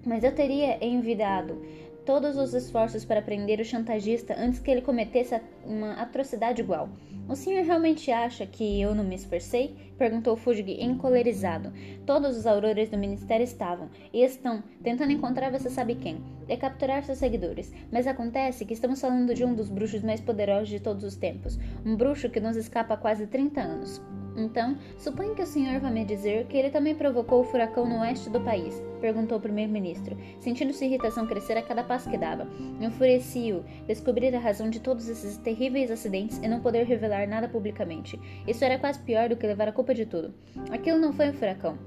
Mas 0.07 0.23
eu 0.23 0.33
teria 0.33 0.83
envidado 0.83 1.61
todos 2.07 2.39
os 2.39 2.55
esforços 2.55 3.05
para 3.05 3.21
prender 3.21 3.59
o 3.59 3.65
chantagista 3.65 4.37
antes 4.39 4.61
que 4.61 4.71
ele 4.71 4.81
cometesse 4.81 5.39
uma 5.65 5.95
atrocidade 5.95 6.63
igual. 6.63 6.89
O 7.29 7.35
senhor 7.35 7.65
realmente 7.65 8.13
acha 8.13 8.47
que 8.47 8.81
eu 8.81 8.95
não 8.95 9.03
me 9.03 9.17
esforcei? 9.17 9.75
perguntou 9.99 10.37
Fudge 10.37 10.63
encolerizado. 10.81 11.73
Todos 12.07 12.37
os 12.37 12.47
aurores 12.47 12.89
do 12.89 12.97
ministério 12.97 13.43
estavam 13.43 13.91
e 14.13 14.23
estão 14.23 14.63
tentando 14.81 15.11
encontrar 15.11 15.51
você 15.51 15.69
sabe 15.69 15.97
quem 15.97 16.23
e 16.49 16.57
capturar 16.57 17.03
seus 17.03 17.19
seguidores. 17.19 17.75
Mas 17.91 18.07
acontece 18.07 18.65
que 18.65 18.75
estamos 18.75 19.01
falando 19.01 19.35
de 19.35 19.45
um 19.45 19.55
dos 19.55 19.69
bruxos 19.69 20.05
mais 20.05 20.21
poderosos 20.21 20.69
de 20.69 20.79
todos 20.79 21.03
os 21.03 21.17
tempos, 21.17 21.59
um 21.85 21.97
bruxo 21.97 22.31
que 22.31 22.39
nos 22.39 22.57
escapa 22.57 22.95
há 22.95 22.97
quase 22.97 23.27
30 23.27 23.61
anos. 23.61 24.01
Então, 24.37 24.77
suponho 24.99 25.35
que 25.35 25.43
o 25.43 25.47
senhor 25.47 25.81
vai 25.81 25.91
me 25.91 26.05
dizer 26.05 26.47
que 26.47 26.57
ele 26.57 26.71
também 26.71 26.95
provocou 26.95 27.41
o 27.41 27.45
furacão 27.45 27.89
no 27.89 28.01
oeste 28.01 28.29
do 28.29 28.41
país, 28.41 28.83
perguntou 29.01 29.39
o 29.39 29.41
primeiro-ministro, 29.41 30.17
sentindo 30.39 30.75
sua 30.75 30.87
irritação 30.87 31.27
crescer 31.27 31.57
a 31.57 31.63
cada 31.63 31.83
passo 31.83 32.11
que 32.11 32.19
dava. 32.19 32.47
Enfurecia-o 32.81 33.65
descobrir 33.87 34.35
a 34.35 34.39
razão 34.39 34.69
de 34.69 34.81
todos 34.81 35.09
esses 35.09 35.39
terríveis 35.39 35.91
acidentes 35.91 36.39
e 36.43 36.49
não 36.49 36.61
poder 36.61 36.85
revelar 36.85 37.27
nada 37.27 37.49
publicamente. 37.49 38.21
Isso 38.47 38.65
era 38.65 38.79
quase 38.79 38.99
pior 39.01 39.29
do 39.29 39.37
que 39.37 39.47
levar 39.47 39.69
a 39.69 39.73
culpa 39.73 39.95
de 39.95 40.05
tudo. 40.05 40.35
Aquilo 40.71 40.99
não 40.99 41.13
foi 41.13 41.31
um 41.31 41.33
furacão, 41.33 41.79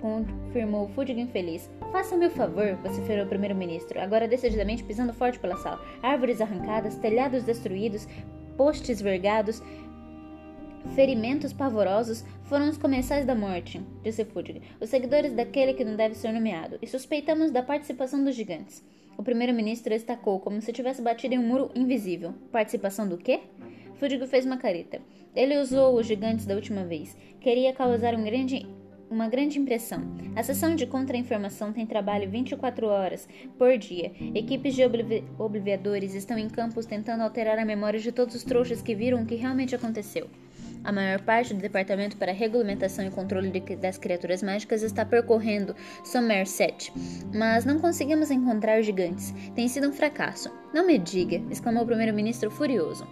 confirmou 0.00 0.88
Fudig 0.90 1.20
infeliz. 1.20 1.68
Faça-me 1.92 2.26
o 2.26 2.30
favor, 2.30 2.76
vociferou 2.84 3.24
o 3.24 3.28
primeiro-ministro, 3.28 4.00
agora 4.00 4.28
decididamente 4.28 4.84
pisando 4.84 5.12
forte 5.12 5.40
pela 5.40 5.56
sala. 5.56 5.80
Árvores 6.02 6.40
arrancadas, 6.40 6.96
telhados 6.96 7.42
destruídos, 7.42 8.06
postes 8.56 9.00
vergados, 9.00 9.62
Ferimentos 10.94 11.52
pavorosos 11.52 12.24
foram 12.44 12.68
os 12.68 12.76
comensais 12.76 13.24
da 13.24 13.34
morte, 13.34 13.80
disse 14.02 14.24
Fudge, 14.24 14.60
os 14.80 14.88
seguidores 14.88 15.32
daquele 15.32 15.74
que 15.74 15.84
não 15.84 15.96
deve 15.96 16.14
ser 16.14 16.32
nomeado, 16.32 16.78
e 16.82 16.86
suspeitamos 16.86 17.50
da 17.50 17.62
participação 17.62 18.24
dos 18.24 18.34
gigantes. 18.34 18.84
O 19.16 19.22
primeiro-ministro 19.22 19.90
destacou 19.90 20.40
como 20.40 20.60
se 20.60 20.72
tivesse 20.72 21.02
batido 21.02 21.34
em 21.34 21.38
um 21.38 21.46
muro 21.46 21.70
invisível. 21.74 22.34
Participação 22.50 23.06
do 23.06 23.18
quê? 23.18 23.40
Fudge 23.96 24.26
fez 24.26 24.46
uma 24.46 24.56
careta. 24.56 25.00
Ele 25.36 25.58
usou 25.58 25.94
os 25.98 26.06
gigantes 26.06 26.46
da 26.46 26.54
última 26.54 26.84
vez. 26.84 27.16
Queria 27.40 27.72
causar 27.72 28.14
um 28.14 28.24
grande 28.24 28.66
uma 29.10 29.28
grande 29.28 29.58
impressão. 29.58 30.04
A 30.36 30.42
sessão 30.42 30.76
de 30.76 30.86
contra-informação 30.86 31.72
tem 31.72 31.84
trabalho 31.84 32.30
24 32.30 32.86
horas 32.86 33.28
por 33.58 33.76
dia. 33.76 34.12
Equipes 34.34 34.74
de 34.74 34.84
oblivi 34.84 35.24
obliviadores 35.36 36.14
estão 36.14 36.38
em 36.38 36.48
campos 36.48 36.86
tentando 36.86 37.24
alterar 37.24 37.58
a 37.58 37.64
memória 37.64 37.98
de 37.98 38.12
todos 38.12 38.36
os 38.36 38.44
trouxas 38.44 38.80
que 38.80 38.94
viram 38.94 39.22
o 39.22 39.26
que 39.26 39.34
realmente 39.34 39.74
aconteceu. 39.74 40.30
A 40.82 40.92
maior 40.92 41.20
parte 41.20 41.52
do 41.52 41.60
Departamento 41.60 42.16
para 42.16 42.32
Regulamentação 42.32 43.06
e 43.06 43.10
Controle 43.10 43.50
de, 43.50 43.76
das 43.76 43.98
Criaturas 43.98 44.42
Mágicas 44.42 44.82
está 44.82 45.04
percorrendo 45.04 45.76
Somerset, 46.02 46.92
mas 47.34 47.64
não 47.64 47.78
conseguimos 47.78 48.30
encontrar 48.30 48.80
gigantes. 48.82 49.34
Tem 49.54 49.68
sido 49.68 49.88
um 49.88 49.92
fracasso. 49.92 50.50
Não 50.72 50.86
me 50.86 50.98
diga, 50.98 51.42
exclamou 51.50 51.82
o 51.82 51.86
primeiro-ministro 51.86 52.50
furioso. 52.50 53.06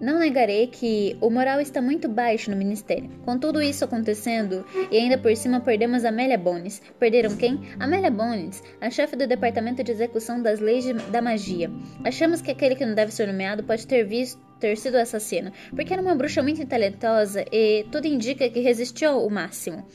Não 0.00 0.20
negarei 0.20 0.68
que 0.68 1.16
o 1.20 1.28
moral 1.28 1.60
está 1.60 1.82
muito 1.82 2.08
baixo 2.08 2.50
no 2.50 2.56
ministério. 2.56 3.10
Com 3.24 3.38
tudo 3.38 3.60
isso 3.60 3.84
acontecendo, 3.84 4.64
e 4.90 4.96
ainda 4.96 5.18
por 5.18 5.34
cima 5.36 5.60
perdemos 5.60 6.04
Amélia 6.04 6.38
Bones. 6.38 6.80
Perderam 6.98 7.36
quem? 7.36 7.60
Amélia 7.80 8.10
Bones, 8.10 8.62
a 8.80 8.90
chefe 8.90 9.16
do 9.16 9.26
departamento 9.26 9.82
de 9.82 9.90
execução 9.90 10.40
das 10.40 10.60
leis 10.60 10.84
de, 10.84 10.92
da 10.94 11.20
magia. 11.20 11.70
Achamos 12.04 12.40
que 12.40 12.50
aquele 12.50 12.76
que 12.76 12.86
não 12.86 12.94
deve 12.94 13.12
ser 13.12 13.26
nomeado 13.26 13.64
pode 13.64 13.86
ter 13.86 14.04
visto 14.04 14.40
ter 14.58 14.76
sido 14.76 14.94
o 14.94 15.00
assassino, 15.00 15.52
porque 15.70 15.92
era 15.92 16.02
uma 16.02 16.16
bruxa 16.16 16.42
muito 16.42 16.66
talentosa 16.66 17.44
e 17.52 17.86
tudo 17.92 18.06
indica 18.06 18.48
que 18.50 18.60
resistiu 18.60 19.10
ao 19.10 19.30
máximo. 19.30 19.86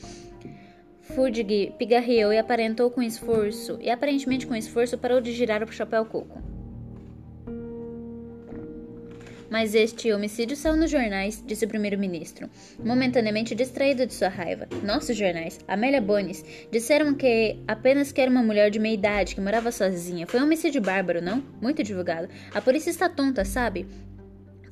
Fudge 1.02 1.44
pigarreou 1.78 2.32
e 2.32 2.38
aparentou 2.38 2.90
com 2.90 3.02
esforço, 3.02 3.78
e 3.80 3.90
aparentemente 3.90 4.46
com 4.46 4.54
esforço 4.54 4.96
parou 4.96 5.20
de 5.20 5.32
girar 5.32 5.62
o 5.62 5.70
chapéu 5.70 6.06
coco. 6.06 6.53
Mas 9.54 9.72
este 9.72 10.12
homicídio 10.12 10.56
saiu 10.56 10.76
nos 10.76 10.90
jornais, 10.90 11.40
disse 11.46 11.64
o 11.64 11.68
primeiro-ministro, 11.68 12.50
momentaneamente 12.84 13.54
distraído 13.54 14.04
de 14.04 14.12
sua 14.12 14.26
raiva. 14.26 14.66
Nossos 14.82 15.16
jornais, 15.16 15.60
Amélia 15.68 16.00
Bones, 16.00 16.44
disseram 16.72 17.14
que 17.14 17.56
apenas 17.68 18.10
que 18.10 18.20
era 18.20 18.28
uma 18.28 18.42
mulher 18.42 18.68
de 18.68 18.80
meia 18.80 18.94
idade 18.94 19.36
que 19.36 19.40
morava 19.40 19.70
sozinha. 19.70 20.26
Foi 20.26 20.40
um 20.40 20.42
homicídio 20.42 20.82
bárbaro, 20.82 21.22
não? 21.22 21.40
Muito 21.62 21.84
divulgado. 21.84 22.28
A 22.52 22.60
polícia 22.60 22.90
está 22.90 23.08
tonta, 23.08 23.44
sabe? 23.44 23.86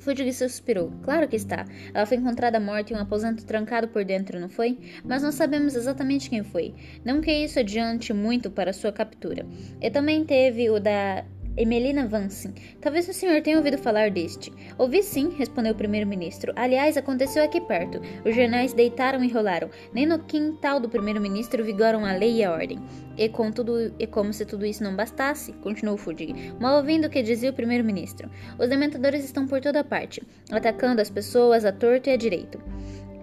Fudge 0.01 0.33
suspirou. 0.33 0.91
Claro 1.01 1.29
que 1.29 1.37
está. 1.37 1.65
Ela 1.93 2.05
foi 2.05 2.17
encontrada 2.17 2.59
morta 2.59 2.91
em 2.91 2.97
um 2.97 2.99
aposento 2.99 3.45
trancado 3.45 3.87
por 3.87 4.03
dentro, 4.03 4.37
não 4.37 4.49
foi? 4.49 4.77
Mas 5.01 5.23
não 5.23 5.31
sabemos 5.31 5.75
exatamente 5.75 6.29
quem 6.29 6.43
foi. 6.43 6.75
Não 7.05 7.21
que 7.21 7.31
isso 7.31 7.57
adiante 7.57 8.11
muito 8.11 8.51
para 8.51 8.73
sua 8.73 8.91
captura. 8.91 9.45
E 9.81 9.89
também 9.89 10.25
teve 10.25 10.69
o 10.69 10.77
da 10.77 11.23
Emelina 11.55 12.07
Vansin. 12.07 12.53
Talvez 12.81 13.07
o 13.07 13.13
senhor 13.13 13.41
tenha 13.41 13.57
ouvido 13.57 13.77
falar 13.77 14.09
deste. 14.09 14.51
Ouvi 14.77 15.03
sim, 15.03 15.29
respondeu 15.37 15.73
o 15.73 15.75
primeiro-ministro. 15.77 16.51
Aliás, 16.55 16.97
aconteceu 16.97 17.43
aqui 17.43 17.61
perto. 17.61 18.01
Os 18.25 18.35
jornais 18.35 18.73
deitaram 18.73 19.23
e 19.23 19.31
rolaram. 19.31 19.69
Nem 19.93 20.05
no 20.05 20.17
quintal 20.17 20.79
do 20.79 20.89
primeiro-ministro 20.89 21.63
vigoram 21.63 22.05
a 22.05 22.13
lei 22.13 22.37
e 22.37 22.43
a 22.43 22.51
ordem. 22.51 22.79
E, 23.15 23.29
com 23.29 23.51
tudo, 23.51 23.93
e 23.99 24.07
como 24.07 24.33
se 24.33 24.45
tudo 24.45 24.65
isso 24.65 24.83
não 24.83 24.95
bastasse, 24.95 25.53
continuou 25.53 25.97
Fudig, 25.97 26.33
mal 26.59 26.77
ouvindo 26.77 27.05
o 27.05 27.09
que 27.09 27.21
dizia 27.21 27.51
o 27.51 27.53
primeiro-ministro. 27.53 28.29
Os 28.57 28.69
dementadores 28.69 29.23
estão 29.23 29.45
por 29.45 29.61
toda 29.61 29.83
parte, 29.83 30.23
atacando 30.51 31.01
as 31.01 31.09
pessoas 31.11 31.65
a 31.65 31.71
torto 31.71 32.09
e 32.09 32.13
a 32.13 32.17
direito. 32.17 32.59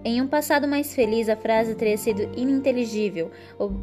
Em 0.03 0.19
um 0.19 0.27
passado 0.27 0.67
mais 0.67 0.95
feliz, 0.95 1.29
a 1.29 1.35
frase 1.35 1.75
teria 1.75 1.95
sido 1.95 2.23
ininteligível 2.35 3.29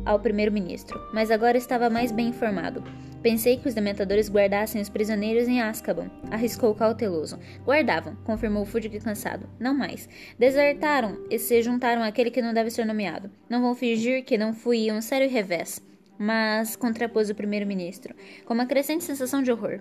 ao 0.05 0.19
primeiro-ministro, 0.19 1.01
mas 1.15 1.31
agora 1.31 1.57
estava 1.57 1.89
mais 1.89 2.11
bem 2.11 2.27
informado. 2.27 2.83
Pensei 3.23 3.57
que 3.57 3.69
os 3.69 3.75
dementadores 3.75 4.29
guardassem 4.29 4.83
os 4.83 4.89
prisioneiros 4.89 5.47
em 5.47 5.61
Azkaban, 5.61 6.11
arriscou 6.29 6.75
cauteloso. 6.75 7.39
Guardavam, 7.65 8.17
confirmou 8.25 8.65
Fudge 8.65 8.89
cansado. 8.99 9.49
Não 9.61 9.73
mais. 9.73 10.09
Desertaram 10.37 11.25
e 11.31 11.39
se 11.39 11.63
juntaram 11.63 12.03
àquele 12.03 12.33
que 12.33 12.43
não 12.43 12.53
deve 12.53 12.73
ser 12.73 12.85
nomeado. 12.85 13.31
Não 13.49 13.63
vão 13.63 13.77
fingir 13.77 14.25
que 14.25 14.37
não 14.37 14.53
fui 14.53 14.91
um 14.91 15.01
sério 15.01 15.31
revés. 15.31 15.81
Mas, 16.19 16.75
contrapôs 16.75 17.31
o 17.31 17.35
primeiro-ministro, 17.35 18.13
com 18.45 18.55
uma 18.55 18.67
crescente 18.67 19.05
sensação 19.05 19.41
de 19.41 19.53
horror. 19.53 19.81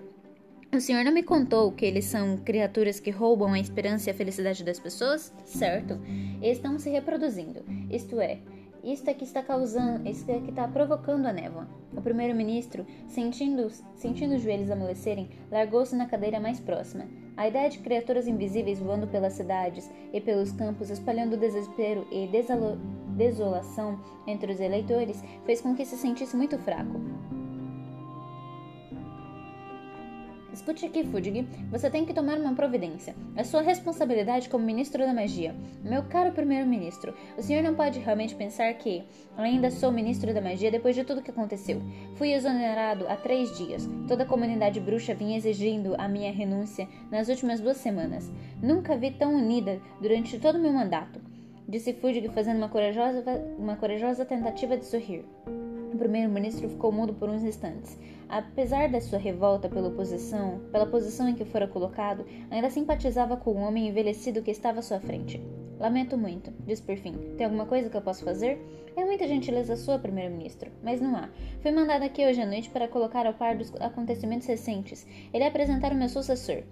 O 0.70 0.80
senhor 0.80 1.02
não 1.02 1.12
me 1.12 1.22
contou 1.22 1.72
que 1.72 1.86
eles 1.86 2.04
são 2.04 2.36
criaturas 2.36 3.00
que 3.00 3.10
roubam 3.10 3.54
a 3.54 3.58
esperança 3.58 4.10
e 4.10 4.12
a 4.12 4.14
felicidade 4.14 4.62
das 4.62 4.78
pessoas? 4.78 5.32
Certo. 5.46 5.98
Estão 6.42 6.78
se 6.78 6.90
reproduzindo. 6.90 7.64
Isto 7.90 8.20
é, 8.20 8.38
isto 8.84 9.08
é 9.08 9.14
que 9.14 9.24
está 9.24 9.42
causando, 9.42 10.06
isto 10.06 10.30
é 10.30 10.40
que 10.40 10.50
está 10.50 10.68
provocando 10.68 11.24
a 11.24 11.32
névoa. 11.32 11.66
O 11.96 12.02
primeiro-ministro, 12.02 12.86
sentindo, 13.06 13.70
sentindo 13.96 14.34
os 14.34 14.42
joelhos 14.42 14.70
amolecerem, 14.70 15.30
largou-se 15.50 15.96
na 15.96 16.04
cadeira 16.04 16.38
mais 16.38 16.60
próxima. 16.60 17.06
A 17.34 17.48
ideia 17.48 17.70
de 17.70 17.78
criaturas 17.78 18.28
invisíveis 18.28 18.78
voando 18.78 19.06
pelas 19.06 19.32
cidades 19.32 19.90
e 20.12 20.20
pelos 20.20 20.52
campos, 20.52 20.90
espalhando 20.90 21.38
desespero 21.38 22.06
e 22.12 22.28
desolação 23.16 23.98
entre 24.26 24.52
os 24.52 24.60
eleitores, 24.60 25.24
fez 25.46 25.62
com 25.62 25.74
que 25.74 25.86
se 25.86 25.96
sentisse 25.96 26.36
muito 26.36 26.58
fraco. 26.58 27.00
Escute 30.58 30.86
aqui, 30.86 31.04
Fudig, 31.04 31.46
você 31.70 31.88
tem 31.88 32.04
que 32.04 32.12
tomar 32.12 32.36
uma 32.36 32.52
providência. 32.52 33.14
É 33.36 33.44
sua 33.44 33.62
responsabilidade 33.62 34.48
como 34.48 34.64
ministro 34.64 35.06
da 35.06 35.14
magia. 35.14 35.54
Meu 35.84 36.02
caro 36.02 36.32
primeiro-ministro, 36.32 37.14
o 37.38 37.42
senhor 37.42 37.62
não 37.62 37.76
pode 37.76 38.00
realmente 38.00 38.34
pensar 38.34 38.74
que 38.74 39.04
ainda 39.36 39.70
sou 39.70 39.92
ministro 39.92 40.34
da 40.34 40.40
magia 40.40 40.68
depois 40.68 40.96
de 40.96 41.04
tudo 41.04 41.22
que 41.22 41.30
aconteceu. 41.30 41.80
Fui 42.16 42.32
exonerado 42.32 43.06
há 43.06 43.14
três 43.14 43.56
dias. 43.56 43.88
Toda 44.08 44.24
a 44.24 44.26
comunidade 44.26 44.80
bruxa 44.80 45.14
vinha 45.14 45.36
exigindo 45.36 45.94
a 45.96 46.08
minha 46.08 46.32
renúncia 46.32 46.88
nas 47.08 47.28
últimas 47.28 47.60
duas 47.60 47.76
semanas. 47.76 48.28
Nunca 48.60 48.96
vi 48.96 49.12
tão 49.12 49.36
unida 49.36 49.80
durante 50.02 50.40
todo 50.40 50.56
o 50.56 50.60
meu 50.60 50.72
mandato. 50.72 51.20
Disse 51.68 51.92
Fudig 51.92 52.30
fazendo 52.30 52.58
uma 52.58 52.68
corajosa, 52.68 53.22
uma 53.56 53.76
corajosa 53.76 54.24
tentativa 54.24 54.76
de 54.76 54.86
sorrir. 54.86 55.24
O 55.92 55.96
primeiro-ministro 55.96 56.68
ficou 56.68 56.90
mudo 56.90 57.14
por 57.14 57.30
uns 57.30 57.44
instantes. 57.44 57.96
Apesar 58.28 58.88
da 58.88 59.00
sua 59.00 59.18
revolta 59.18 59.68
pela 59.68 59.90
posição, 59.90 60.60
pela 60.70 60.86
posição 60.86 61.28
em 61.28 61.34
que 61.34 61.44
fora 61.44 61.66
colocado, 61.66 62.26
ainda 62.50 62.68
simpatizava 62.68 63.36
com 63.36 63.52
o 63.52 63.56
homem 63.56 63.88
envelhecido 63.88 64.42
que 64.42 64.50
estava 64.50 64.80
à 64.80 64.82
sua 64.82 65.00
frente. 65.00 65.42
Lamento 65.80 66.18
muito, 66.18 66.52
disse 66.66 66.82
por 66.82 66.96
fim. 66.96 67.12
Tem 67.36 67.46
alguma 67.46 67.64
coisa 67.64 67.88
que 67.88 67.96
eu 67.96 68.02
possa 68.02 68.24
fazer? 68.24 68.60
É 68.96 69.04
muita 69.04 69.28
gentileza 69.28 69.76
sua, 69.76 69.98
primeiro-ministro, 69.98 70.70
mas 70.82 71.00
não 71.00 71.16
há. 71.16 71.30
Fui 71.62 71.70
mandado 71.70 72.02
aqui 72.02 72.26
hoje 72.26 72.42
à 72.42 72.46
noite 72.46 72.68
para 72.68 72.88
colocar 72.88 73.26
ao 73.26 73.34
par 73.34 73.56
dos 73.56 73.72
acontecimentos 73.76 74.46
recentes. 74.46 75.06
Ele 75.32 75.44
apresentar 75.44 75.92
o 75.92 75.94
meu 75.94 76.08
sucessor. 76.08 76.64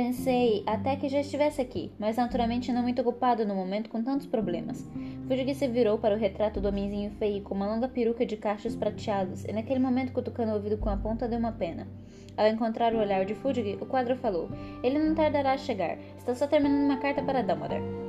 Pensei 0.00 0.62
até 0.66 0.96
que 0.96 1.10
já 1.10 1.20
estivesse 1.20 1.60
aqui, 1.60 1.92
mas 1.98 2.16
naturalmente 2.16 2.72
não 2.72 2.80
muito 2.80 3.02
ocupado 3.02 3.44
no 3.44 3.54
momento 3.54 3.90
com 3.90 4.02
tantos 4.02 4.26
problemas. 4.26 4.88
Fudge 5.28 5.54
se 5.54 5.68
virou 5.68 5.98
para 5.98 6.14
o 6.14 6.18
retrato 6.18 6.58
do 6.58 6.68
homenzinho 6.68 7.10
feio 7.10 7.42
com 7.42 7.54
uma 7.54 7.66
longa 7.66 7.86
peruca 7.86 8.24
de 8.24 8.34
cachos 8.34 8.74
prateados 8.74 9.44
e 9.44 9.52
naquele 9.52 9.78
momento 9.78 10.14
cutucando 10.14 10.52
o 10.52 10.54
ouvido 10.54 10.78
com 10.78 10.88
a 10.88 10.96
ponta 10.96 11.28
de 11.28 11.36
uma 11.36 11.52
pena. 11.52 11.86
Ao 12.34 12.46
encontrar 12.46 12.94
o 12.94 12.98
olhar 12.98 13.26
de 13.26 13.34
Fudge, 13.34 13.76
o 13.78 13.84
quadro 13.84 14.16
falou: 14.16 14.48
Ele 14.82 14.98
não 14.98 15.14
tardará 15.14 15.52
a 15.52 15.58
chegar. 15.58 15.98
Está 16.16 16.34
só 16.34 16.46
terminando 16.46 16.86
uma 16.86 16.96
carta 16.96 17.22
para 17.22 17.42
Dumbledore. 17.42 17.99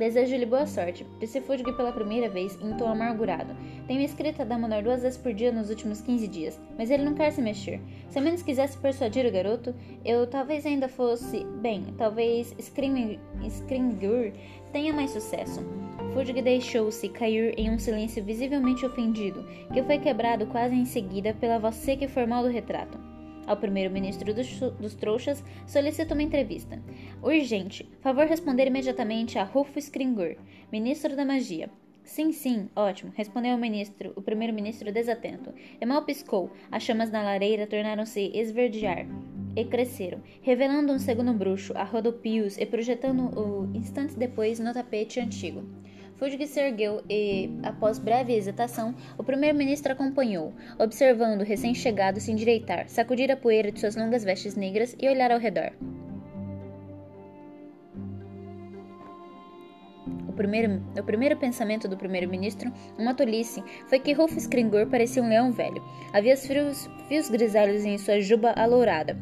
Desejo-lhe 0.00 0.46
boa 0.46 0.64
sorte, 0.64 1.06
disse 1.18 1.42
Fudge 1.42 1.62
pela 1.62 1.92
primeira 1.92 2.26
vez 2.26 2.58
em 2.62 2.74
tom 2.74 2.88
amargurado. 2.88 3.54
Tenho 3.86 4.00
escrito 4.00 4.40
a 4.40 4.46
Damonor 4.46 4.82
duas 4.82 5.02
vezes 5.02 5.18
por 5.18 5.34
dia 5.34 5.52
nos 5.52 5.68
últimos 5.68 6.00
15 6.00 6.26
dias, 6.26 6.58
mas 6.78 6.90
ele 6.90 7.04
não 7.04 7.12
quer 7.12 7.30
se 7.30 7.42
mexer. 7.42 7.78
Se 8.08 8.16
ao 8.16 8.24
menos 8.24 8.40
quisesse 8.40 8.78
persuadir 8.78 9.26
o 9.26 9.30
garoto, 9.30 9.74
eu 10.02 10.26
talvez 10.26 10.64
ainda 10.64 10.88
fosse. 10.88 11.44
Bem, 11.60 11.84
talvez 11.98 12.56
Scrimgur 12.58 14.32
tenha 14.72 14.90
mais 14.90 15.10
sucesso. 15.10 15.60
Fudge 16.14 16.32
deixou-se 16.32 17.06
cair 17.10 17.52
em 17.58 17.70
um 17.70 17.78
silêncio 17.78 18.24
visivelmente 18.24 18.86
ofendido, 18.86 19.44
que 19.70 19.82
foi 19.82 19.98
quebrado 19.98 20.46
quase 20.46 20.74
em 20.74 20.86
seguida 20.86 21.34
pela 21.34 21.58
voz 21.58 21.74
seca 21.74 22.06
e 22.06 22.08
formal 22.08 22.42
do 22.42 22.48
retrato. 22.48 23.09
Ao 23.50 23.56
primeiro-ministro 23.56 24.32
dos, 24.32 24.48
dos 24.78 24.94
trouxas, 24.94 25.42
solicita 25.66 26.14
uma 26.14 26.22
entrevista. 26.22 26.80
Urgente. 27.20 27.90
Favor 28.00 28.26
responder 28.26 28.68
imediatamente 28.68 29.38
a 29.38 29.44
Rufus 29.44 29.84
Skringur, 29.84 30.36
ministro 30.70 31.16
da 31.16 31.24
magia. 31.24 31.68
Sim, 32.04 32.32
sim, 32.32 32.68
ótimo, 32.74 33.12
respondeu 33.14 33.56
o 33.56 33.58
ministro, 33.58 34.12
o 34.16 34.22
primeiro-ministro 34.22 34.92
desatento. 34.92 35.52
E 35.80 35.84
mal 35.84 36.04
piscou. 36.04 36.50
As 36.70 36.82
chamas 36.82 37.10
na 37.10 37.22
lareira 37.22 37.66
tornaram-se 37.66 38.30
esverdear 38.34 39.06
e 39.56 39.64
cresceram, 39.64 40.20
revelando 40.42 40.92
um 40.92 40.98
segundo 40.98 41.32
bruxo 41.32 41.72
a 41.76 41.82
rodopios 41.82 42.56
e 42.56 42.64
projetando-o 42.64 43.68
instantes 43.76 44.14
depois 44.14 44.60
no 44.60 44.72
tapete 44.72 45.18
antigo. 45.18 45.64
Fudge 46.20 46.46
se 46.46 46.60
ergueu 46.60 47.02
e, 47.08 47.48
após 47.62 47.98
breve 47.98 48.34
hesitação, 48.34 48.94
o 49.16 49.24
primeiro-ministro 49.24 49.90
acompanhou, 49.90 50.52
observando 50.78 51.40
o 51.40 51.44
recém-chegado 51.44 52.20
se 52.20 52.30
endireitar, 52.30 52.86
sacudir 52.90 53.32
a 53.32 53.36
poeira 53.38 53.72
de 53.72 53.80
suas 53.80 53.96
longas 53.96 54.22
vestes 54.22 54.54
negras 54.54 54.94
e 55.00 55.08
olhar 55.08 55.32
ao 55.32 55.38
redor. 55.38 55.72
O 60.28 60.32
primeiro, 60.34 60.82
o 60.94 61.02
primeiro 61.02 61.38
pensamento 61.38 61.88
do 61.88 61.96
primeiro-ministro, 61.96 62.70
uma 62.98 63.14
tolice, 63.14 63.64
foi 63.88 63.98
que 63.98 64.12
Rufus 64.12 64.46
Kringur 64.46 64.88
parecia 64.88 65.22
um 65.22 65.28
leão 65.28 65.50
velho. 65.50 65.82
Havia 66.12 66.36
fios 66.36 67.30
grisalhos 67.30 67.86
em 67.86 67.96
sua 67.96 68.20
juba 68.20 68.50
alourada, 68.50 69.16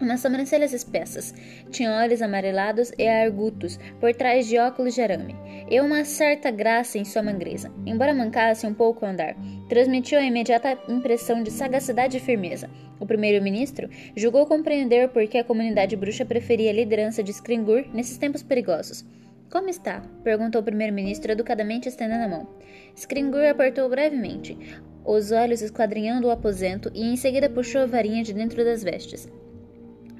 umas 0.00 0.20
sobrancelhas 0.20 0.72
espessas, 0.72 1.34
tinha 1.70 1.92
olhos 1.92 2.22
amarelados 2.22 2.92
e 2.98 3.06
argutos 3.06 3.78
por 4.00 4.14
trás 4.14 4.46
de 4.46 4.58
óculos 4.58 4.94
de 4.94 5.02
arame, 5.02 5.36
e 5.70 5.80
uma 5.80 6.04
certa 6.04 6.50
graça 6.50 6.98
em 6.98 7.04
sua 7.04 7.22
mangreza, 7.22 7.70
embora 7.84 8.14
mancasse 8.14 8.66
um 8.66 8.74
pouco 8.74 9.04
o 9.04 9.08
andar. 9.08 9.36
Transmitiu 9.68 10.18
a 10.18 10.24
imediata 10.24 10.78
impressão 10.88 11.42
de 11.42 11.50
sagacidade 11.50 12.16
e 12.16 12.20
firmeza. 12.20 12.70
O 13.00 13.06
primeiro-ministro 13.06 13.88
julgou 14.16 14.46
compreender 14.46 15.08
por 15.08 15.26
que 15.26 15.38
a 15.38 15.44
comunidade 15.44 15.96
bruxa 15.96 16.24
preferia 16.24 16.70
a 16.70 16.74
liderança 16.74 17.22
de 17.22 17.30
Skringur 17.30 17.84
nesses 17.92 18.18
tempos 18.18 18.42
perigosos. 18.42 19.04
Como 19.50 19.68
está? 19.68 20.02
perguntou 20.22 20.60
o 20.60 20.64
primeiro-ministro 20.64 21.32
educadamente 21.32 21.88
estendendo 21.88 22.24
a 22.24 22.28
mão. 22.28 22.48
Skringur 22.94 23.46
apertou 23.46 23.88
brevemente, 23.88 24.58
os 25.04 25.32
olhos 25.32 25.62
esquadrinhando 25.62 26.26
o 26.26 26.30
aposento 26.30 26.90
e 26.94 27.02
em 27.02 27.16
seguida 27.16 27.48
puxou 27.48 27.80
a 27.80 27.86
varinha 27.86 28.22
de 28.22 28.34
dentro 28.34 28.62
das 28.62 28.82
vestes. 28.82 29.26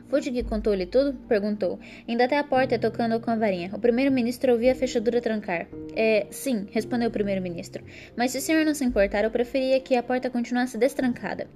Fudge 0.08 0.42
contou-lhe 0.44 0.86
tudo? 0.86 1.12
perguntou, 1.28 1.78
indo 2.06 2.22
até 2.22 2.38
a 2.38 2.44
porta 2.44 2.78
tocando 2.78 3.20
com 3.20 3.30
a 3.30 3.36
varinha. 3.36 3.70
O 3.74 3.78
primeiro-ministro 3.78 4.52
ouvia 4.52 4.72
a 4.72 4.74
fechadura 4.74 5.20
trancar. 5.20 5.66
É, 5.94 6.26
sim, 6.30 6.66
respondeu 6.70 7.08
o 7.08 7.12
primeiro-ministro. 7.12 7.84
Mas 8.16 8.30
se 8.30 8.38
o 8.38 8.40
senhor 8.40 8.64
não 8.64 8.74
se 8.74 8.84
importar, 8.84 9.24
eu 9.24 9.30
preferia 9.30 9.78
que 9.80 9.94
a 9.94 10.02
porta 10.02 10.30
continuasse 10.30 10.78
destrancada. 10.78 11.46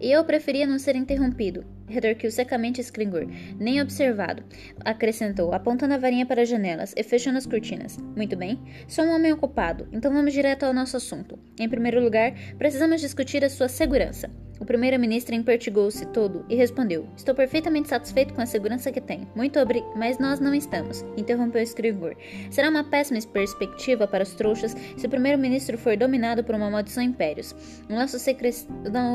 E 0.00 0.10
eu 0.10 0.24
preferia 0.24 0.66
não 0.66 0.80
ser 0.80 0.96
interrompido, 0.96 1.64
retorquiu 1.92 2.30
secamente 2.30 2.80
Skringur, 2.80 3.26
nem 3.58 3.80
observado, 3.80 4.42
acrescentou, 4.84 5.52
apontando 5.52 5.94
a 5.94 5.98
varinha 5.98 6.26
para 6.26 6.42
as 6.42 6.48
janelas 6.48 6.94
e 6.96 7.02
fechando 7.02 7.38
as 7.38 7.46
cortinas. 7.46 7.98
Muito 8.16 8.36
bem, 8.36 8.60
sou 8.88 9.04
um 9.04 9.14
homem 9.14 9.32
ocupado, 9.32 9.88
então 9.92 10.12
vamos 10.12 10.32
direto 10.32 10.64
ao 10.64 10.72
nosso 10.72 10.96
assunto. 10.96 11.38
Em 11.58 11.68
primeiro 11.68 12.02
lugar, 12.02 12.32
precisamos 12.58 13.00
discutir 13.00 13.44
a 13.44 13.50
sua 13.50 13.68
segurança. 13.68 14.30
O 14.62 14.64
primeiro-ministro 14.64 15.34
empertigou-se 15.34 16.06
todo 16.06 16.46
e 16.48 16.54
respondeu: 16.54 17.08
Estou 17.16 17.34
perfeitamente 17.34 17.88
satisfeito 17.88 18.32
com 18.32 18.40
a 18.40 18.46
segurança 18.46 18.92
que 18.92 19.00
tenho. 19.00 19.28
Muito 19.34 19.58
obrigado. 19.58 19.92
Mas 19.96 20.18
nós 20.18 20.38
não 20.38 20.54
estamos, 20.54 21.04
interrompeu 21.16 21.60
Scribur. 21.62 22.14
Será 22.48 22.68
uma 22.68 22.84
péssima 22.84 23.20
perspectiva 23.32 24.06
para 24.06 24.22
os 24.22 24.34
trouxas 24.34 24.76
se 24.96 25.04
o 25.04 25.10
primeiro-ministro 25.10 25.76
for 25.76 25.96
dominado 25.96 26.44
por 26.44 26.54
uma 26.54 26.70
maldição 26.70 27.02
impérios. 27.02 27.52
O, 27.90 27.92
nosso 27.92 28.20
secre... 28.20 28.50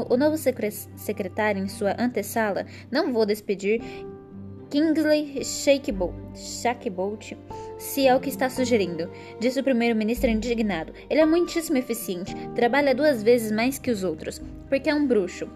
o 0.09 0.17
novo 0.17 0.35
secre... 0.37 0.69
secretário 0.69 1.63
em 1.63 1.69
sua 1.69 1.95
antessala, 1.97 2.65
não 2.91 3.13
vou 3.13 3.25
despedir 3.25 3.81
Kingsley 4.69 5.43
Shakebolt, 6.35 7.33
se 7.77 8.05
é 8.05 8.15
o 8.15 8.19
que 8.19 8.29
está 8.29 8.49
sugerindo, 8.49 9.09
disse 9.39 9.59
o 9.59 9.63
primeiro-ministro 9.63 10.29
indignado. 10.29 10.93
Ele 11.09 11.21
é 11.21 11.25
muitíssimo 11.25 11.77
eficiente, 11.77 12.35
trabalha 12.53 12.93
duas 12.93 13.23
vezes 13.23 13.51
mais 13.51 13.79
que 13.79 13.91
os 13.91 14.03
outros, 14.03 14.41
porque 14.69 14.89
é 14.89 14.95
um 14.95 15.07
bruxo 15.07 15.47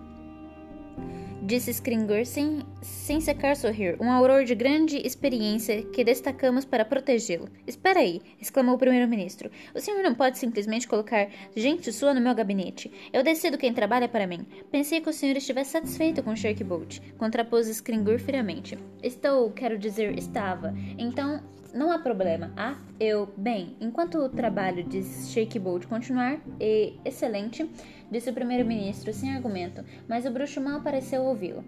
disse 1.42 1.72
Skringur 1.72 2.26
sem, 2.26 2.60
sem 2.82 3.20
sequer 3.20 3.56
sorrir, 3.56 3.98
um 4.00 4.12
auror 4.12 4.44
de 4.44 4.54
grande 4.54 4.98
experiência 4.98 5.82
que 5.84 6.04
destacamos 6.04 6.64
para 6.64 6.86
protegê-lo. 6.86 7.50
Espera 7.66 8.00
aí, 8.00 8.22
exclamou 8.40 8.76
o 8.76 8.78
primeiro-ministro. 8.78 9.50
O 9.74 9.80
senhor 9.80 10.04
não 10.04 10.14
pode 10.14 10.38
simplesmente 10.38 10.88
colocar 10.88 11.30
gente 11.56 11.92
sua 11.92 12.14
no 12.14 12.22
meu 12.22 12.36
gabinete. 12.36 12.92
Eu 13.12 13.24
decido 13.24 13.58
quem 13.58 13.74
trabalha 13.74 14.08
para 14.08 14.28
mim. 14.28 14.46
Pensei 14.72 15.02
que 15.02 15.10
o 15.10 15.14
senhor 15.14 15.36
estivesse 15.36 15.72
satisfeito 15.72 16.22
com 16.22 16.36
Shirkbolt, 16.36 17.00
contrapôs 17.18 17.68
Skringur 17.68 18.20
friamente. 18.20 18.78
Estou, 19.02 19.50
quero 19.52 19.78
dizer, 19.78 20.18
estava. 20.18 20.74
Então, 20.98 21.42
não 21.74 21.92
há 21.92 22.00
problema. 22.00 22.52
Ah, 22.56 22.76
eu, 23.00 23.30
bem, 23.38 23.76
enquanto 23.80 24.18
o 24.18 24.30
trabalho 24.30 24.84
de 24.84 25.04
Shakebolt 25.04 25.86
continuar, 25.88 26.40
e 26.60 27.00
excelente, 27.06 27.70
disse 28.10 28.30
o 28.30 28.34
primeiro-ministro 28.34 29.14
sem 29.14 29.34
argumento, 29.34 29.84
mas 30.08 30.26
o 30.26 30.32
bruxo 30.32 30.62
mal 30.62 30.82
pareceu 30.82 31.24
ouvi-lo. 31.24 31.64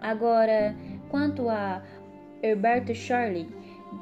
Agora, 0.00 0.76
quanto 1.10 1.48
a 1.48 1.82
Herberto 2.42 2.94
Charlie, 2.94 3.48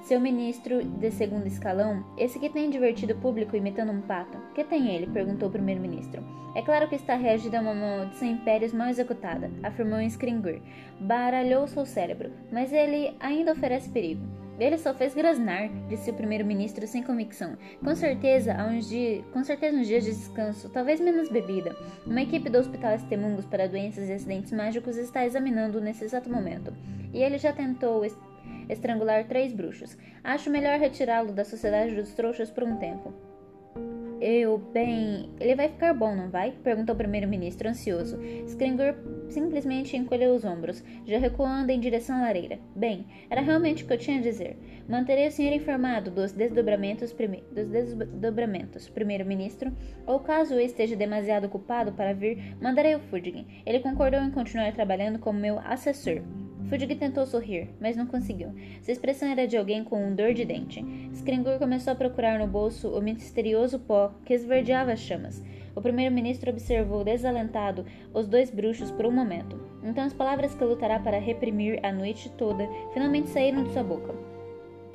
seu 0.02 0.20
ministro 0.20 0.82
de 0.82 1.10
segundo 1.10 1.46
escalão, 1.46 2.04
esse 2.18 2.38
que 2.38 2.50
tem 2.50 2.68
divertido 2.68 3.14
o 3.14 3.20
público 3.20 3.56
imitando 3.56 3.92
um 3.92 4.02
pato. 4.02 4.38
Que 4.54 4.64
tem 4.64 4.94
ele? 4.94 5.06
perguntou 5.06 5.48
o 5.48 5.52
primeiro-ministro. 5.52 6.22
É 6.54 6.62
claro 6.62 6.88
que 6.88 6.94
está 6.96 7.14
reagindo 7.14 7.56
a 7.56 7.60
uma 7.60 7.74
maldição 7.74 8.28
impérios 8.28 8.72
mal 8.72 8.88
executada, 8.88 9.50
afirmou 9.62 10.00
Skringur. 10.00 10.60
Baralhou 10.98 11.66
seu 11.66 11.84
cérebro, 11.84 12.30
mas 12.50 12.72
ele 12.72 13.14
ainda 13.20 13.52
oferece 13.52 13.90
perigo. 13.90 14.45
Ele 14.58 14.78
só 14.78 14.94
fez 14.94 15.14
grasnar, 15.14 15.68
disse 15.88 16.10
o 16.10 16.14
primeiro-ministro 16.14 16.86
sem 16.86 17.02
convicção. 17.02 17.56
Com 17.84 17.94
certeza, 17.94 18.54
há 18.54 18.66
uns 18.66 18.88
dias, 18.88 19.24
com 19.32 19.44
certeza 19.44 19.76
uns 19.76 19.86
dias 19.86 20.04
de 20.04 20.10
descanso, 20.10 20.70
talvez 20.70 20.98
menos 20.98 21.28
bebida. 21.28 21.76
Uma 22.06 22.22
equipe 22.22 22.48
do 22.48 22.58
Hospital 22.58 22.94
Estemungos 22.94 23.44
para 23.44 23.68
Doenças 23.68 24.08
e 24.08 24.12
Acidentes 24.12 24.52
Mágicos 24.52 24.96
está 24.96 25.26
examinando 25.26 25.80
nesse 25.80 26.04
exato 26.04 26.30
momento. 26.30 26.72
E 27.12 27.22
ele 27.22 27.36
já 27.36 27.52
tentou 27.52 28.02
estrangular 28.68 29.24
três 29.24 29.52
bruxos. 29.52 29.96
Acho 30.24 30.50
melhor 30.50 30.78
retirá-lo 30.78 31.32
da 31.32 31.44
Sociedade 31.44 31.94
dos 31.94 32.12
Trouxas 32.14 32.50
por 32.50 32.64
um 32.64 32.76
tempo. 32.76 33.25
Eu, 34.20 34.58
bem. 34.58 35.28
Ele 35.38 35.54
vai 35.54 35.68
ficar 35.68 35.92
bom, 35.92 36.14
não 36.14 36.30
vai? 36.30 36.52
perguntou 36.52 36.94
o 36.94 36.98
primeiro-ministro, 36.98 37.68
ansioso. 37.68 38.18
Skringur 38.46 38.94
simplesmente 39.28 39.96
encolheu 39.96 40.34
os 40.34 40.44
ombros, 40.44 40.82
já 41.04 41.18
recuando 41.18 41.70
em 41.70 41.80
direção 41.80 42.16
à 42.16 42.22
lareira. 42.22 42.58
Bem, 42.74 43.06
era 43.28 43.42
realmente 43.42 43.84
o 43.84 43.86
que 43.86 43.92
eu 43.92 43.98
tinha 43.98 44.18
a 44.18 44.22
dizer. 44.22 44.56
Manterei 44.88 45.26
o 45.26 45.32
senhor 45.32 45.52
informado 45.52 46.12
dos 46.12 46.32
desdobramentos, 46.32 47.14
dos 47.50 47.68
desdobramentos, 47.68 48.88
primeiro-ministro, 48.88 49.72
ou 50.06 50.20
caso 50.20 50.60
esteja 50.60 50.94
demasiado 50.94 51.46
ocupado 51.46 51.92
para 51.92 52.14
vir, 52.14 52.56
mandarei 52.60 52.94
o 52.94 53.00
Fudgin. 53.00 53.46
Ele 53.66 53.80
concordou 53.80 54.20
em 54.20 54.30
continuar 54.30 54.72
trabalhando 54.72 55.18
como 55.18 55.40
meu 55.40 55.58
assessor. 55.58 56.22
Fudge 56.68 56.86
tentou 56.96 57.26
sorrir, 57.26 57.68
mas 57.80 57.96
não 57.96 58.06
conseguiu. 58.06 58.52
Sua 58.82 58.92
expressão 58.92 59.28
era 59.28 59.46
de 59.46 59.56
alguém 59.56 59.84
com 59.84 60.14
dor 60.14 60.34
de 60.34 60.44
dente. 60.44 60.84
Skringur 61.12 61.58
começou 61.58 61.92
a 61.92 61.96
procurar 61.96 62.38
no 62.38 62.46
bolso 62.46 62.88
o 62.88 63.00
misterioso 63.00 63.78
pó 63.78 64.12
que 64.24 64.34
esverdeava 64.34 64.92
as 64.92 65.00
chamas. 65.00 65.42
O 65.74 65.80
primeiro-ministro 65.80 66.50
observou 66.50 67.04
desalentado 67.04 67.84
os 68.12 68.26
dois 68.26 68.50
bruxos 68.50 68.90
por 68.90 69.06
um 69.06 69.12
momento. 69.12 69.60
Então 69.82 70.04
as 70.04 70.12
palavras 70.12 70.54
que 70.54 70.64
lutará 70.64 70.98
para 70.98 71.18
reprimir 71.18 71.78
a 71.84 71.92
noite 71.92 72.30
toda 72.30 72.68
finalmente 72.92 73.28
saíram 73.28 73.62
de 73.62 73.72
sua 73.72 73.84
boca. 73.84 74.35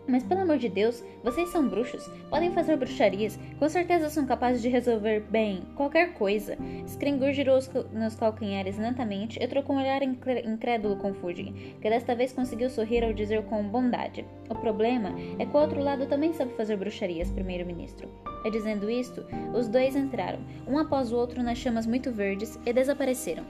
Mas 0.08 0.24
pelo 0.24 0.42
amor 0.42 0.58
de 0.58 0.68
Deus, 0.68 1.04
vocês 1.24 1.50
são 1.50 1.68
bruxos, 1.68 2.10
podem 2.30 2.52
fazer 2.52 2.76
bruxarias, 2.76 3.40
com 3.60 3.70
certeza 3.70 4.10
são 4.10 4.26
capazes 4.26 4.62
de 4.62 4.70
resolver 4.70 5.22
bem 5.30 5.62
qualquer 5.76 6.14
coisa. 6.14 6.58
Skringur 6.86 7.32
girou 7.32 7.60
nos 7.94 8.16
calcanhares 8.16 8.78
lentamente 8.78 9.42
e 9.42 9.48
trocou 9.48 9.76
um 9.76 9.80
olhar 9.80 10.02
incrédulo 10.02 10.98
com 10.98 11.14
Fudging, 11.14 11.76
que 11.82 11.90
desta 11.90 12.16
vez 12.16 12.34
conseguiu 12.34 12.70
sorrir 12.70 13.04
ao 13.04 13.14
dizer 13.14 13.44
com 13.44 13.64
bondade: 13.64 14.26
O 14.50 14.56
problema 14.56 15.14
é 15.38 15.46
que 15.46 15.56
o 15.56 15.60
outro 15.60 15.82
lado 15.82 16.08
também 16.08 16.34
sabe 16.34 16.54
fazer 16.54 16.78
bruxarias, 16.78 17.32
primeiro-ministro. 17.32 18.10
E 18.44 18.50
dizendo 18.50 18.90
isto, 18.90 19.24
os 19.54 19.68
dois 19.68 19.96
entraram, 19.96 20.40
um 20.68 20.78
após 20.78 21.12
o 21.12 21.16
outro 21.16 21.44
nas 21.44 21.58
chamas 21.58 21.86
muito 21.86 22.12
verdes, 22.12 22.60
e 22.66 22.74
desapareceram. 22.74 23.46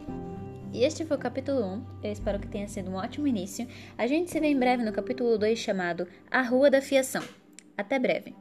E 0.74 0.84
este 0.84 1.06
foi 1.06 1.18
o 1.18 1.20
capítulo 1.20 1.66
1. 1.66 1.86
Eu 2.04 2.12
espero 2.12 2.40
que 2.40 2.48
tenha 2.48 2.68
sido 2.68 2.90
um 2.90 2.96
ótimo 2.96 3.28
início. 3.28 3.68
A 3.98 4.08
gente 4.08 4.32
se 4.32 4.40
vê 4.40 4.48
em 4.48 4.58
breve 4.58 4.84
no 4.84 4.94
capítulo 4.94 5.38
2 5.38 5.60
chamado 5.60 6.08
A 6.30 6.42
Rua 6.42 6.70
da 6.70 6.82
Fiação. 6.82 7.24
Até 7.78 8.00
breve. 8.00 8.34